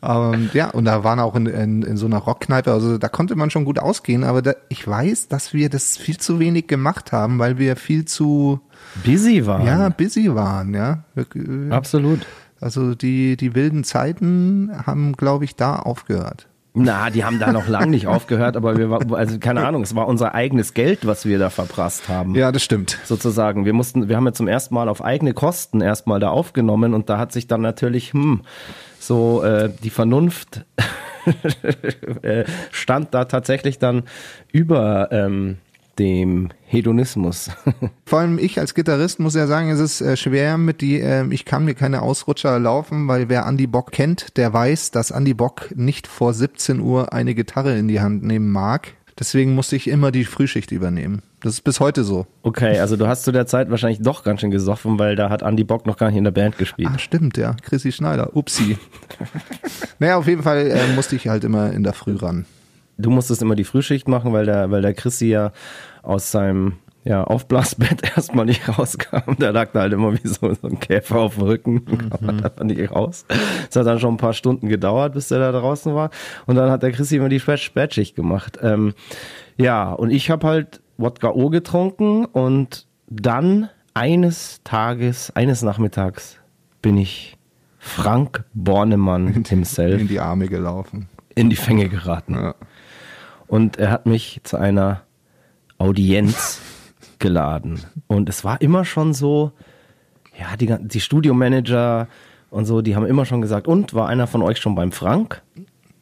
[0.00, 3.08] Aber ähm, ja, und da waren auch in, in, in so einer Rockkneipe, also da
[3.08, 6.66] konnte man schon gut ausgehen, aber da, ich weiß, dass wir das viel zu wenig
[6.66, 8.60] gemacht haben, weil wir viel zu,
[9.04, 9.64] Busy war.
[9.64, 11.04] ja, busy waren, ja.
[11.14, 12.26] Wir- Absolut.
[12.60, 16.48] Also die, die wilden Zeiten haben, glaube ich, da aufgehört.
[16.74, 19.94] Na, die haben da noch lang nicht aufgehört, aber wir war, also keine Ahnung, es
[19.94, 22.34] war unser eigenes Geld, was wir da verprasst haben.
[22.34, 22.98] Ja, das stimmt.
[23.04, 23.66] sozusagen.
[23.66, 27.10] Wir mussten, wir haben ja zum ersten Mal auf eigene Kosten erstmal da aufgenommen und
[27.10, 28.40] da hat sich dann natürlich, hm,
[28.98, 30.64] so äh, die Vernunft
[32.22, 34.04] äh, stand da tatsächlich dann
[34.50, 35.58] über ähm,
[35.98, 37.50] dem Hedonismus.
[38.06, 41.26] Vor allem ich als Gitarrist muss ja sagen, es ist äh, schwer mit die, äh,
[41.30, 45.34] ich kann mir keine Ausrutscher laufen, weil wer Andy Bock kennt, der weiß, dass Andy
[45.34, 48.94] Bock nicht vor 17 Uhr eine Gitarre in die Hand nehmen mag.
[49.18, 51.22] Deswegen musste ich immer die Frühschicht übernehmen.
[51.42, 52.26] Das ist bis heute so.
[52.42, 55.42] Okay, also du hast zu der Zeit wahrscheinlich doch ganz schön gesoffen, weil da hat
[55.42, 56.90] Andy Bock noch gar nicht in der Band gespielt.
[56.92, 57.54] Ah, stimmt, ja.
[57.62, 58.34] Chrissy Schneider.
[58.34, 58.78] Upsi.
[59.98, 62.46] naja, auf jeden Fall äh, musste ich halt immer in der Früh ran.
[63.02, 65.52] Du musstest immer die Frühschicht machen, weil der, weil der Chrissy ja
[66.02, 66.74] aus seinem
[67.04, 69.32] ja, Aufblasbett erstmal nicht rauskam.
[69.38, 72.26] Der lag da halt immer wie so, so ein Käfer auf dem Rücken und kam
[72.28, 73.24] halt einfach nicht raus.
[73.68, 76.10] Es hat dann schon ein paar Stunden gedauert, bis der da draußen war.
[76.46, 78.58] Und dann hat der Chrissy immer die Spät- Spätschicht gemacht.
[78.62, 78.94] Ähm,
[79.56, 86.38] ja, und ich habe halt Wodka O getrunken und dann eines Tages, eines Nachmittags
[86.82, 87.36] bin ich
[87.78, 91.08] Frank Bornemann himself In die Arme gelaufen.
[91.34, 92.34] in die Fänge geraten.
[92.34, 92.54] Ja.
[93.52, 95.02] Und er hat mich zu einer
[95.76, 96.58] Audienz
[97.18, 97.80] geladen.
[98.06, 99.52] Und es war immer schon so,
[100.40, 102.08] ja, die, die Studiomanager
[102.48, 105.42] und so, die haben immer schon gesagt, und war einer von euch schon beim Frank?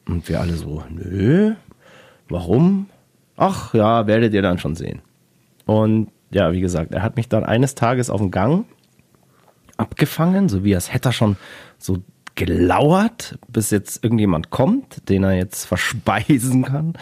[0.06, 1.56] Und wir alle so, nö,
[2.28, 2.86] warum?
[3.36, 5.02] Ach ja, werdet ihr dann schon sehen.
[5.66, 8.64] Und ja, wie gesagt, er hat mich dann eines Tages auf dem Gang
[9.76, 11.36] abgefangen, so wie als hätte er schon
[11.78, 11.98] so
[12.36, 16.92] gelauert, bis jetzt irgendjemand kommt, den er jetzt verspeisen kann.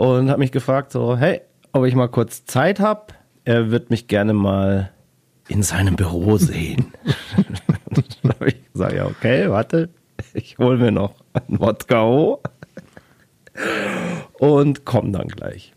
[0.00, 1.42] Und hat mich gefragt, so, hey,
[1.72, 3.08] ob ich mal kurz Zeit habe.
[3.44, 4.90] Er wird mich gerne mal
[5.46, 6.94] in seinem Büro sehen.
[8.72, 9.90] Sag ja, okay, warte,
[10.32, 12.38] ich hole mir noch ein Wodka hoch
[14.38, 15.74] und komm dann gleich.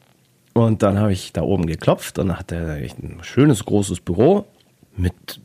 [0.53, 4.45] Und dann habe ich da oben geklopft und hatte ein schönes großes Büro
[4.95, 5.41] mit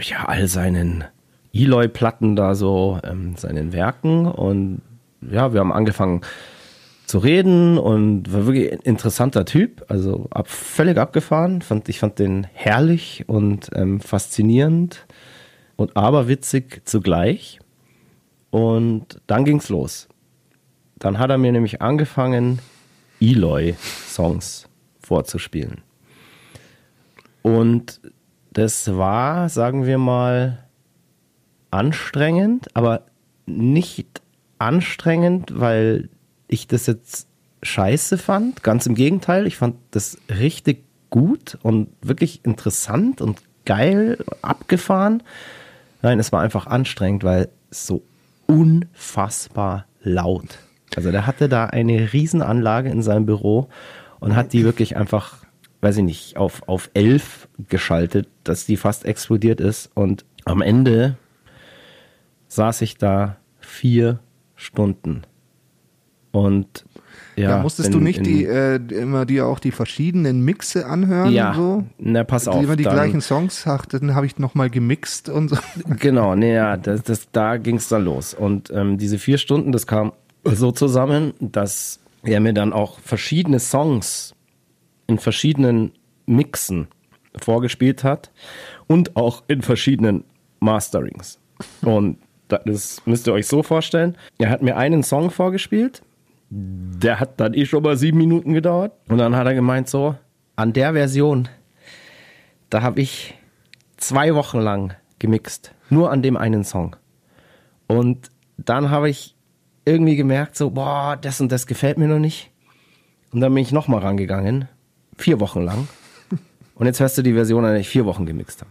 [0.00, 1.04] ja, all seinen
[1.52, 4.26] Eloy-Platten da so, ähm, seinen Werken.
[4.26, 4.82] Und
[5.20, 6.22] ja, wir haben angefangen
[7.06, 9.84] zu reden und war wirklich ein interessanter Typ.
[9.88, 11.62] Also ab, völlig abgefahren.
[11.62, 15.06] Fand, ich fand den herrlich und ähm, faszinierend
[15.76, 17.58] und aberwitzig zugleich.
[18.50, 20.08] Und dann ging's los.
[20.96, 22.60] Dann hat er mir nämlich angefangen,
[23.20, 24.68] Eloy-Songs
[25.00, 25.80] vorzuspielen.
[27.42, 28.00] Und
[28.52, 30.64] das war, sagen wir mal,
[31.70, 33.06] anstrengend, aber
[33.46, 34.22] nicht
[34.58, 36.08] anstrengend, weil
[36.52, 37.26] ich das jetzt
[37.62, 38.62] scheiße fand.
[38.62, 45.22] Ganz im Gegenteil, ich fand das richtig gut und wirklich interessant und geil, abgefahren.
[46.02, 48.02] Nein, es war einfach anstrengend, weil so
[48.46, 50.58] unfassbar laut.
[50.96, 53.68] Also der hatte da eine Riesenanlage in seinem Büro
[54.20, 55.44] und hat die wirklich einfach,
[55.80, 59.90] weiß ich nicht, auf, auf elf geschaltet, dass die fast explodiert ist.
[59.94, 61.16] Und am Ende
[62.48, 64.18] saß ich da vier
[64.56, 65.22] Stunden.
[66.32, 66.84] Und
[67.36, 70.86] ja, da musstest in, du nicht in, die äh, immer dir auch die verschiedenen Mixe
[70.86, 71.84] anhören ja, so?
[71.98, 72.62] Na, pass auf.
[72.62, 75.56] Immer die dann, gleichen Songs, dann habe ich nochmal gemixt und so.
[75.98, 78.34] Genau, nee, ja, das, das, da ging es dann los.
[78.34, 80.12] Und ähm, diese vier Stunden, das kam
[80.44, 84.34] so zusammen, dass er mir dann auch verschiedene Songs
[85.06, 85.92] in verschiedenen
[86.26, 86.88] Mixen
[87.40, 88.30] vorgespielt hat
[88.86, 90.24] und auch in verschiedenen
[90.60, 91.38] Masterings.
[91.82, 92.18] Und
[92.48, 94.16] das müsst ihr euch so vorstellen.
[94.38, 96.02] Er hat mir einen Song vorgespielt.
[96.54, 98.92] Der hat dann eh schon mal sieben Minuten gedauert.
[99.08, 100.16] Und dann hat er gemeint, so,
[100.54, 101.48] an der Version,
[102.68, 103.34] da habe ich
[103.96, 105.72] zwei Wochen lang gemixt.
[105.88, 106.96] Nur an dem einen Song.
[107.86, 109.34] Und dann habe ich
[109.86, 112.50] irgendwie gemerkt, so, boah, das und das gefällt mir noch nicht.
[113.32, 114.68] Und dann bin ich nochmal rangegangen.
[115.16, 115.88] Vier Wochen lang.
[116.74, 118.70] Und jetzt hörst du die Version, an der ich vier Wochen gemixt habe.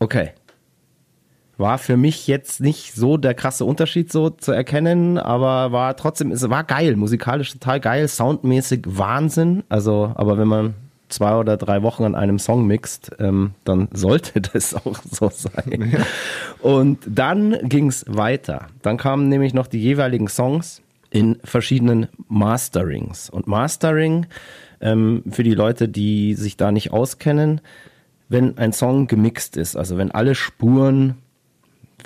[0.00, 0.32] Okay,
[1.58, 6.30] war für mich jetzt nicht so der krasse Unterschied so zu erkennen, aber war trotzdem,
[6.30, 9.64] es war geil, musikalisch total geil, soundmäßig Wahnsinn.
[9.68, 10.74] Also, aber wenn man
[11.08, 15.92] zwei oder drei Wochen an einem Song mixt, ähm, dann sollte das auch so sein.
[15.92, 16.06] Ja.
[16.60, 18.66] Und dann ging's weiter.
[18.82, 23.30] Dann kamen nämlich noch die jeweiligen Songs in verschiedenen Masterings.
[23.30, 24.26] Und Mastering,
[24.80, 27.60] ähm, für die Leute, die sich da nicht auskennen,
[28.28, 31.16] wenn ein Song gemixt ist, also wenn alle Spuren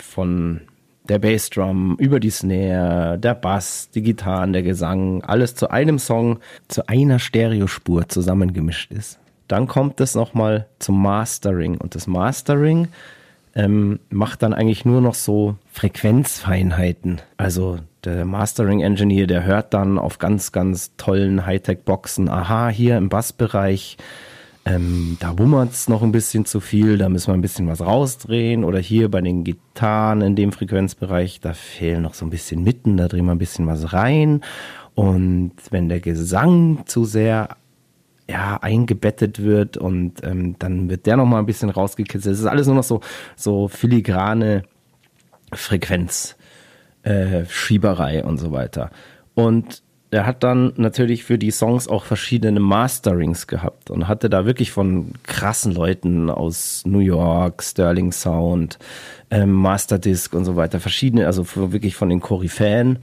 [0.02, 0.62] von
[1.08, 6.38] der Bassdrum über die Snare, der Bass, die Gitarren, der Gesang, alles zu einem Song,
[6.68, 9.18] zu einer Stereospur zusammengemischt ist.
[9.48, 12.88] Dann kommt es nochmal zum Mastering und das Mastering
[13.56, 17.20] ähm, macht dann eigentlich nur noch so Frequenzfeinheiten.
[17.36, 23.08] Also der Mastering Engineer, der hört dann auf ganz, ganz tollen Hightech-Boxen, aha, hier im
[23.08, 23.96] Bassbereich
[24.64, 27.80] ähm, da wummert es noch ein bisschen zu viel, da müssen wir ein bisschen was
[27.80, 28.64] rausdrehen.
[28.64, 32.96] Oder hier bei den Gitarren in dem Frequenzbereich, da fehlen noch so ein bisschen Mitten,
[32.96, 34.42] da drehen wir ein bisschen was rein.
[34.94, 37.56] Und wenn der Gesang zu sehr
[38.28, 42.34] ja, eingebettet wird und ähm, dann wird der noch mal ein bisschen rausgekitzelt.
[42.34, 43.00] Es ist alles nur noch so,
[43.34, 44.62] so filigrane
[45.52, 48.90] Frequenzschieberei äh, und so weiter.
[49.34, 54.44] Und er hat dann natürlich für die Songs auch verschiedene Masterings gehabt und hatte da
[54.44, 58.78] wirklich von krassen Leuten aus New York, Sterling Sound,
[59.30, 62.98] ähm, Masterdisc und so weiter, verschiedene, also wirklich von den Koryphäen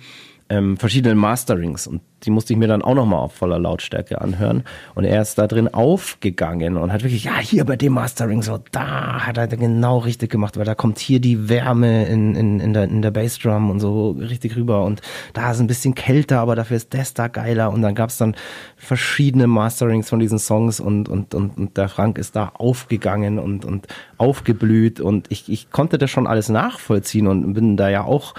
[0.49, 4.63] ähm, verschiedenen Masterings und die musste ich mir dann auch nochmal auf voller Lautstärke anhören.
[4.95, 8.59] Und er ist da drin aufgegangen und hat wirklich, ja, hier bei dem Mastering, so
[8.71, 12.73] da hat er genau richtig gemacht, weil da kommt hier die Wärme in, in, in,
[12.73, 15.01] der, in der Bassdrum und so richtig rüber und
[15.33, 17.71] da ist ein bisschen kälter, aber dafür ist das da geiler.
[17.71, 18.35] Und dann gab es dann
[18.77, 23.63] verschiedene Masterings von diesen Songs und, und, und, und der Frank ist da aufgegangen und,
[23.63, 23.87] und
[24.17, 28.33] aufgeblüht und ich, ich konnte das schon alles nachvollziehen und bin da ja auch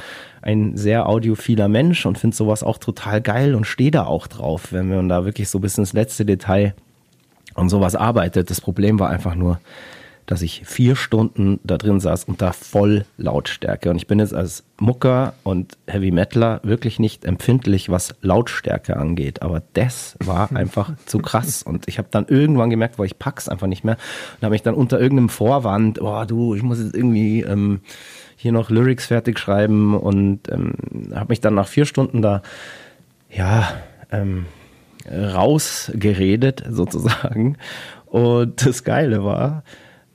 [0.48, 4.72] ein sehr audiophiler Mensch und finde sowas auch total geil und stehe da auch drauf,
[4.72, 6.74] wenn man da wirklich so bis ins letzte Detail
[7.54, 8.48] und sowas arbeitet.
[8.48, 9.60] Das Problem war einfach nur,
[10.24, 13.90] dass ich vier Stunden da drin saß und da voll Lautstärke.
[13.90, 19.42] Und ich bin jetzt als Mucker und Heavy Metaler wirklich nicht empfindlich, was Lautstärke angeht.
[19.42, 21.62] Aber das war einfach zu krass.
[21.62, 23.98] Und ich habe dann irgendwann gemerkt, wo ich pack's einfach nicht mehr.
[24.36, 27.80] Und habe mich dann unter irgendeinem Vorwand, oh du, ich muss jetzt irgendwie ähm,
[28.38, 30.74] hier noch Lyrics fertig schreiben und ähm,
[31.12, 32.40] habe mich dann nach vier Stunden da
[33.28, 33.68] ja
[34.12, 34.46] ähm,
[35.10, 37.56] rausgeredet sozusagen.
[38.06, 39.64] Und das Geile war,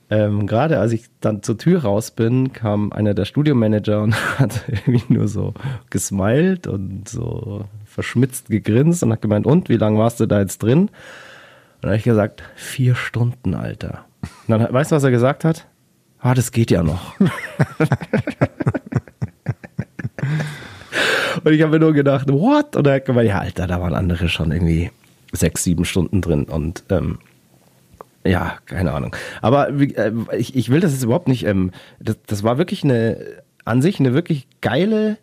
[0.09, 4.63] ähm, gerade als ich dann zur Tür raus bin, kam einer der Studiomanager und hat
[4.69, 5.53] irgendwie nur so
[5.89, 10.63] gesmiled und so verschmitzt gegrinst und hat gemeint, und wie lange warst du da jetzt
[10.63, 10.79] drin?
[10.83, 10.89] Und
[11.81, 14.05] dann habe ich gesagt, vier Stunden, Alter.
[14.47, 15.67] Und dann, weißt du, was er gesagt hat?
[16.23, 17.19] Ah, das geht ja noch.
[21.43, 22.77] und ich habe mir nur gedacht, what?
[22.77, 24.89] Und er hat gemeint, ja, Alter, da waren andere schon irgendwie
[25.33, 27.19] sechs, sieben Stunden drin und ähm,
[28.23, 29.13] ja, keine Ahnung.
[29.41, 31.45] Aber äh, ich, ich will das jetzt überhaupt nicht.
[31.45, 33.17] Ähm, das, das war wirklich eine,
[33.65, 35.17] an sich eine wirklich geile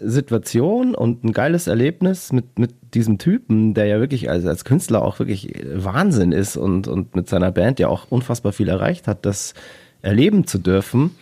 [0.00, 5.02] Situation und ein geiles Erlebnis mit, mit diesem Typen, der ja wirklich als, als Künstler
[5.02, 9.26] auch wirklich Wahnsinn ist und, und mit seiner Band ja auch unfassbar viel erreicht hat,
[9.26, 9.54] das
[10.02, 11.12] erleben zu dürfen.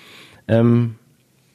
[0.47, 0.97] Ähm,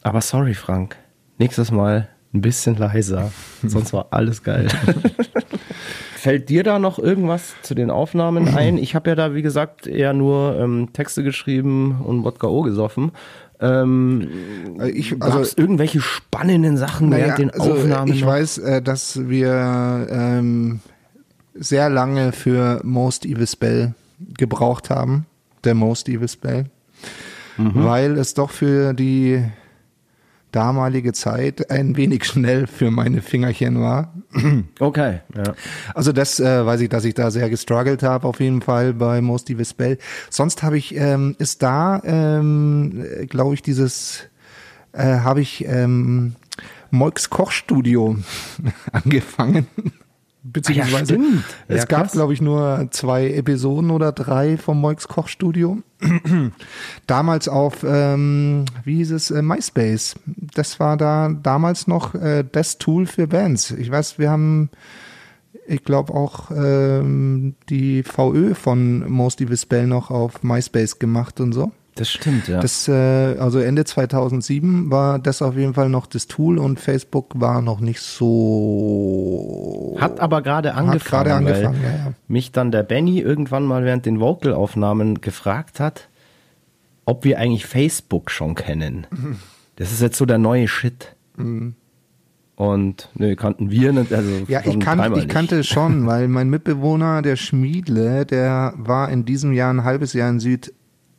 [0.02, 0.98] aber sorry, Frank.
[1.38, 3.32] Nächstes Mal ein bisschen leiser.
[3.64, 4.68] Sonst war alles geil.
[6.16, 8.78] Fällt dir da noch irgendwas zu den Aufnahmen ein?
[8.78, 13.12] Ich habe ja da, wie gesagt, eher nur ähm, Texte geschrieben und Wodka O gesoffen.
[13.60, 14.30] Ähm,
[14.94, 18.12] ich, also irgendwelche spannenden Sachen naja, während den also Aufnahmen?
[18.12, 18.28] Ich noch?
[18.28, 20.80] weiß, äh, dass wir ähm,
[21.54, 23.94] sehr lange für Most Evil Spell
[24.38, 25.26] gebraucht haben.
[25.64, 26.66] Der Most Evil Spell.
[27.58, 27.72] Mhm.
[27.76, 29.44] Weil es doch für die
[30.54, 34.14] damalige Zeit ein wenig schnell für meine Fingerchen war.
[34.80, 35.54] Okay, ja.
[35.94, 39.22] Also das äh, weiß ich, dass ich da sehr gestruggelt habe, auf jeden Fall bei
[39.22, 39.98] Most Evil Bell.
[40.30, 44.24] Sonst habe ich, ähm, ist da, ähm, glaube ich, dieses,
[44.92, 46.36] äh, habe ich ähm,
[46.92, 48.18] Moix Kochstudio
[48.92, 49.68] angefangen.
[50.46, 51.22] Beziehungsweise, ja,
[51.70, 55.78] es ja, gab, glaube ich, nur zwei Episoden oder drei vom Moix Kochstudio.
[57.08, 60.16] damals auf, ähm, wie hieß es, äh, MySpace.
[60.26, 63.72] Das war da damals noch äh, das Tool für Bands.
[63.72, 64.70] Ich weiß, wir haben,
[65.66, 71.54] ich glaube, auch ähm, die VÖ von Most Evil Spell noch auf MySpace gemacht und
[71.54, 71.72] so.
[71.96, 72.60] Das stimmt, ja.
[72.60, 72.92] Das, äh,
[73.38, 77.80] also Ende 2007 war das auf jeden Fall noch das Tool und Facebook war noch
[77.80, 79.96] nicht so.
[80.00, 81.00] Hat aber gerade angefangen.
[81.00, 82.14] Hat gerade angefangen, ja, ja.
[82.28, 86.10] Mich dann der Benny irgendwann mal während den Vocalaufnahmen gefragt hat,
[87.06, 89.08] ob wir eigentlich Facebook schon kennen.
[89.12, 89.38] Mhm.
[89.76, 91.16] Das ist jetzt so der neue Shit.
[91.36, 91.74] Mhm.
[92.56, 94.14] Und ne, kannten wir nicht.
[94.14, 99.10] Also ja, ich, kan ich kannte es schon, weil mein Mitbewohner, der Schmiedle, der war
[99.10, 100.72] in diesem Jahr ein halbes Jahr in Süd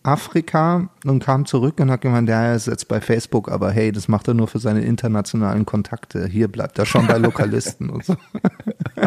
[0.05, 3.91] Afrika und kam zurück und hat gemeint, ja, er ist jetzt bei Facebook, aber hey,
[3.91, 6.27] das macht er nur für seine internationalen Kontakte.
[6.27, 8.15] Hier bleibt er schon bei Lokalisten und so.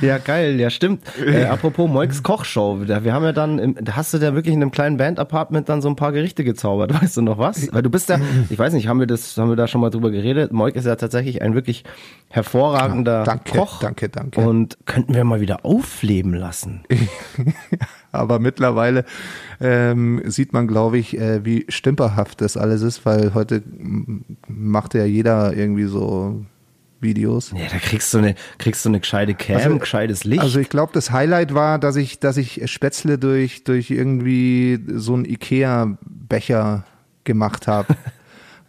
[0.00, 1.02] ja, geil, ja, stimmt.
[1.20, 4.62] Äh, apropos Moix Kochshow, da, wir haben ja dann, im, hast du da wirklich in
[4.62, 7.72] einem kleinen Band-Apartment dann so ein paar Gerichte gezaubert, weißt du noch was?
[7.72, 9.90] Weil du bist ja, ich weiß nicht, haben wir das, haben wir da schon mal
[9.90, 10.52] drüber geredet?
[10.52, 11.82] Moik ist ja tatsächlich ein wirklich
[12.28, 13.80] hervorragender ja, danke, Koch.
[13.80, 14.40] Danke, danke.
[14.40, 16.84] Und könnten wir mal wieder aufleben lassen.
[18.12, 19.04] Aber mittlerweile
[19.60, 23.62] ähm, sieht man, glaube ich, äh, wie stümperhaft das alles ist, weil heute
[24.48, 26.44] macht ja jeder irgendwie so
[27.00, 27.52] Videos.
[27.52, 30.42] Ja, da kriegst du eine, kriegst du eine gescheite Cam, also, gescheites Licht.
[30.42, 35.14] Also ich glaube, das Highlight war, dass ich, dass ich Spätzle durch, durch irgendwie so
[35.14, 36.84] einen Ikea-Becher
[37.24, 37.96] gemacht habe.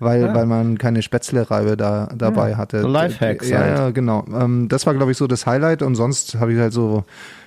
[0.01, 0.33] weil, ja.
[0.33, 2.81] weil man keine Spätzlereibe da dabei ja, hatte.
[2.81, 3.49] So Lifehacks.
[3.49, 3.77] Ja, halt.
[3.77, 4.25] ja, genau.
[4.33, 7.05] Ähm, das war, glaube ich, so das Highlight und sonst habe ich halt so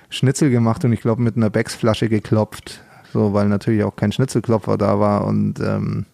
[0.09, 2.81] Schnitzel gemacht und ich glaube mit einer Becks-Flasche geklopft.
[3.13, 6.05] So, weil natürlich auch kein Schnitzelklopfer da war und ähm,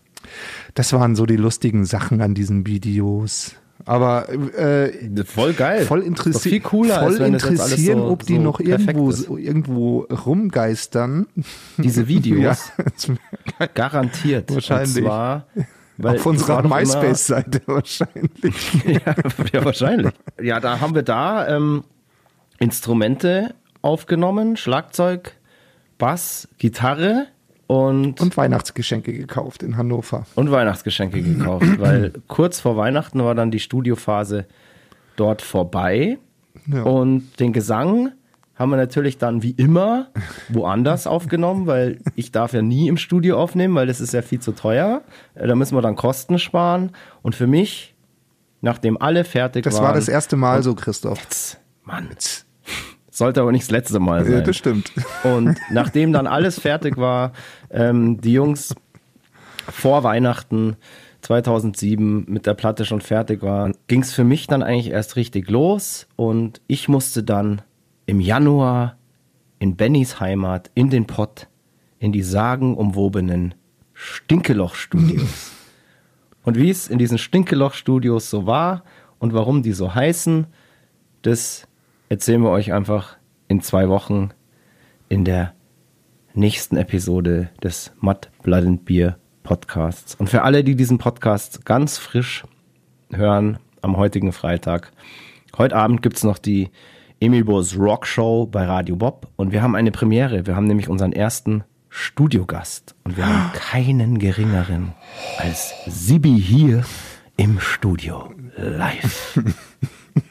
[0.76, 3.56] das waren so die lustigen Sachen an diesen Videos.
[3.86, 5.86] Aber äh, voll geil.
[5.86, 6.54] Voll interessiert.
[6.54, 11.28] Viel cooler, voll interessieren, so, ob die so noch irgendwo, irgendwo rumgeistern.
[11.78, 12.72] Diese Videos.
[13.60, 14.54] ja, garantiert.
[14.54, 14.98] Wahrscheinlich.
[14.98, 15.48] Und zwar,
[15.98, 18.74] weil Auf unserer MySpace-Seite wahrscheinlich.
[18.86, 19.16] ja,
[19.54, 20.14] ja, wahrscheinlich.
[20.42, 21.84] Ja, da haben wir da ähm,
[22.60, 25.34] Instrumente aufgenommen, Schlagzeug,
[25.97, 27.27] Bass, Gitarre
[27.67, 30.25] und und Weihnachtsgeschenke gekauft in Hannover.
[30.36, 34.45] Und Weihnachtsgeschenke gekauft, weil kurz vor Weihnachten war dann die Studiophase
[35.15, 36.17] dort vorbei
[36.67, 36.84] ja.
[36.84, 38.11] und den Gesang
[38.55, 40.09] haben wir natürlich dann wie immer
[40.49, 44.39] woanders aufgenommen, weil ich darf ja nie im Studio aufnehmen, weil das ist ja viel
[44.39, 45.01] zu teuer.
[45.34, 46.91] Äh, da müssen wir dann Kosten sparen
[47.23, 47.95] und für mich
[48.61, 49.82] nachdem alle fertig das waren.
[49.82, 51.19] Das war das erste Mal so, Christoph.
[51.21, 52.07] Jetzt, Mann.
[52.11, 52.45] Jetzt.
[53.22, 54.34] Sollte aber nicht das letzte Mal sein.
[54.34, 54.91] Ja, das stimmt.
[55.24, 57.34] Und nachdem dann alles fertig war,
[57.69, 58.74] ähm, die Jungs
[59.69, 60.76] vor Weihnachten
[61.22, 65.51] 2007 mit der Platte schon fertig waren, ging es für mich dann eigentlich erst richtig
[65.51, 67.61] los und ich musste dann
[68.07, 68.97] im Januar
[69.59, 71.47] in Bennys Heimat in den Pott
[71.99, 73.53] in die sagenumwobenen
[73.93, 75.51] Stinkeloch-Studios.
[76.43, 78.84] und wie es in diesen Stinkeloch-Studios so war
[79.19, 80.47] und warum die so heißen,
[81.22, 81.67] das
[82.12, 83.16] erzählen wir euch einfach
[83.47, 84.32] in zwei Wochen
[85.07, 85.53] in der
[86.34, 90.16] nächsten Episode des Mud, Blood and Beer Podcasts.
[90.16, 92.43] Und für alle, die diesen Podcast ganz frisch
[93.14, 94.91] hören am heutigen Freitag,
[95.57, 96.70] heute Abend gibt es noch die
[97.22, 100.45] Emil Bos Rock Show bei Radio Bob und wir haben eine Premiere.
[100.45, 104.95] Wir haben nämlich unseren ersten Studiogast und wir haben keinen geringeren
[105.38, 106.84] als Sibi hier
[107.38, 109.39] im Studio live.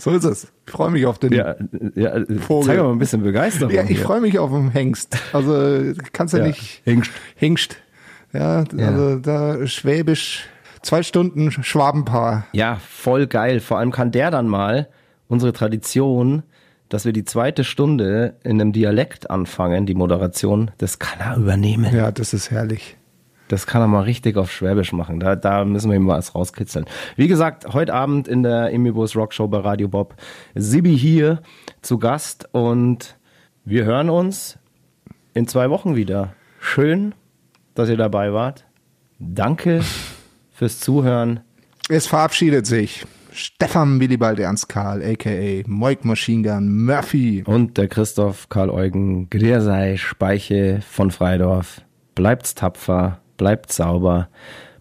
[0.00, 0.52] So ist es.
[0.66, 1.32] Ich freue mich auf den.
[1.32, 1.56] Ja,
[1.94, 2.66] ja Vogel.
[2.66, 3.72] zeig mal ein bisschen Begeisterung.
[3.72, 5.16] Ja, ich freue mich auf den Hengst.
[5.32, 6.82] Also kannst ja, ja nicht.
[6.84, 7.10] Hengst.
[7.36, 7.76] Hengst.
[8.32, 10.48] Ja, also da schwäbisch
[10.82, 12.46] zwei Stunden Schwabenpaar.
[12.52, 13.60] Ja, voll geil.
[13.60, 14.88] Vor allem kann der dann mal
[15.28, 16.42] unsere Tradition,
[16.88, 21.94] dass wir die zweite Stunde in einem Dialekt anfangen, die Moderation, das kann er übernehmen.
[21.94, 22.96] Ja, das ist herrlich.
[23.50, 25.18] Das kann er mal richtig auf Schwäbisch machen.
[25.18, 26.84] Da, da müssen wir ihm was rauskitzeln.
[27.16, 30.14] Wie gesagt, heute Abend in der Emibus Rock Show bei Radio Bob.
[30.54, 31.42] Sibi hier
[31.82, 33.16] zu Gast und
[33.64, 34.56] wir hören uns
[35.34, 36.32] in zwei Wochen wieder.
[36.60, 37.12] Schön,
[37.74, 38.66] dass ihr dabei wart.
[39.18, 39.80] Danke
[40.52, 41.40] fürs Zuhören.
[41.88, 45.64] Es verabschiedet sich Stefan Willibald Ernst Karl, a.k.a.
[45.66, 47.42] Moik Machine Gun Murphy.
[47.44, 51.80] Und der Christoph Karl Eugen Griersei Speiche von Freidorf.
[52.14, 54.28] Bleibt's tapfer bleibt sauber,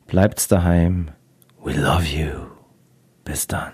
[0.06, 1.12] bleibt's daheim.
[1.64, 2.48] We love you.
[3.24, 3.72] Bis dann.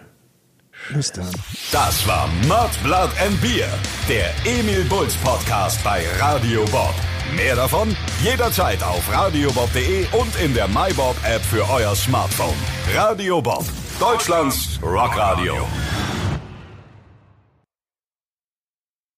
[0.93, 1.31] Bis dann.
[1.71, 3.67] Das war Mud, Blood and Beer,
[4.07, 6.93] der Emil Bulls Podcast bei Radio Bob.
[7.36, 12.59] Mehr davon jederzeit auf radiobob.de und in der MyBob App für euer Smartphone.
[12.93, 13.65] Radio Bob,
[13.99, 15.65] Deutschlands Rockradio.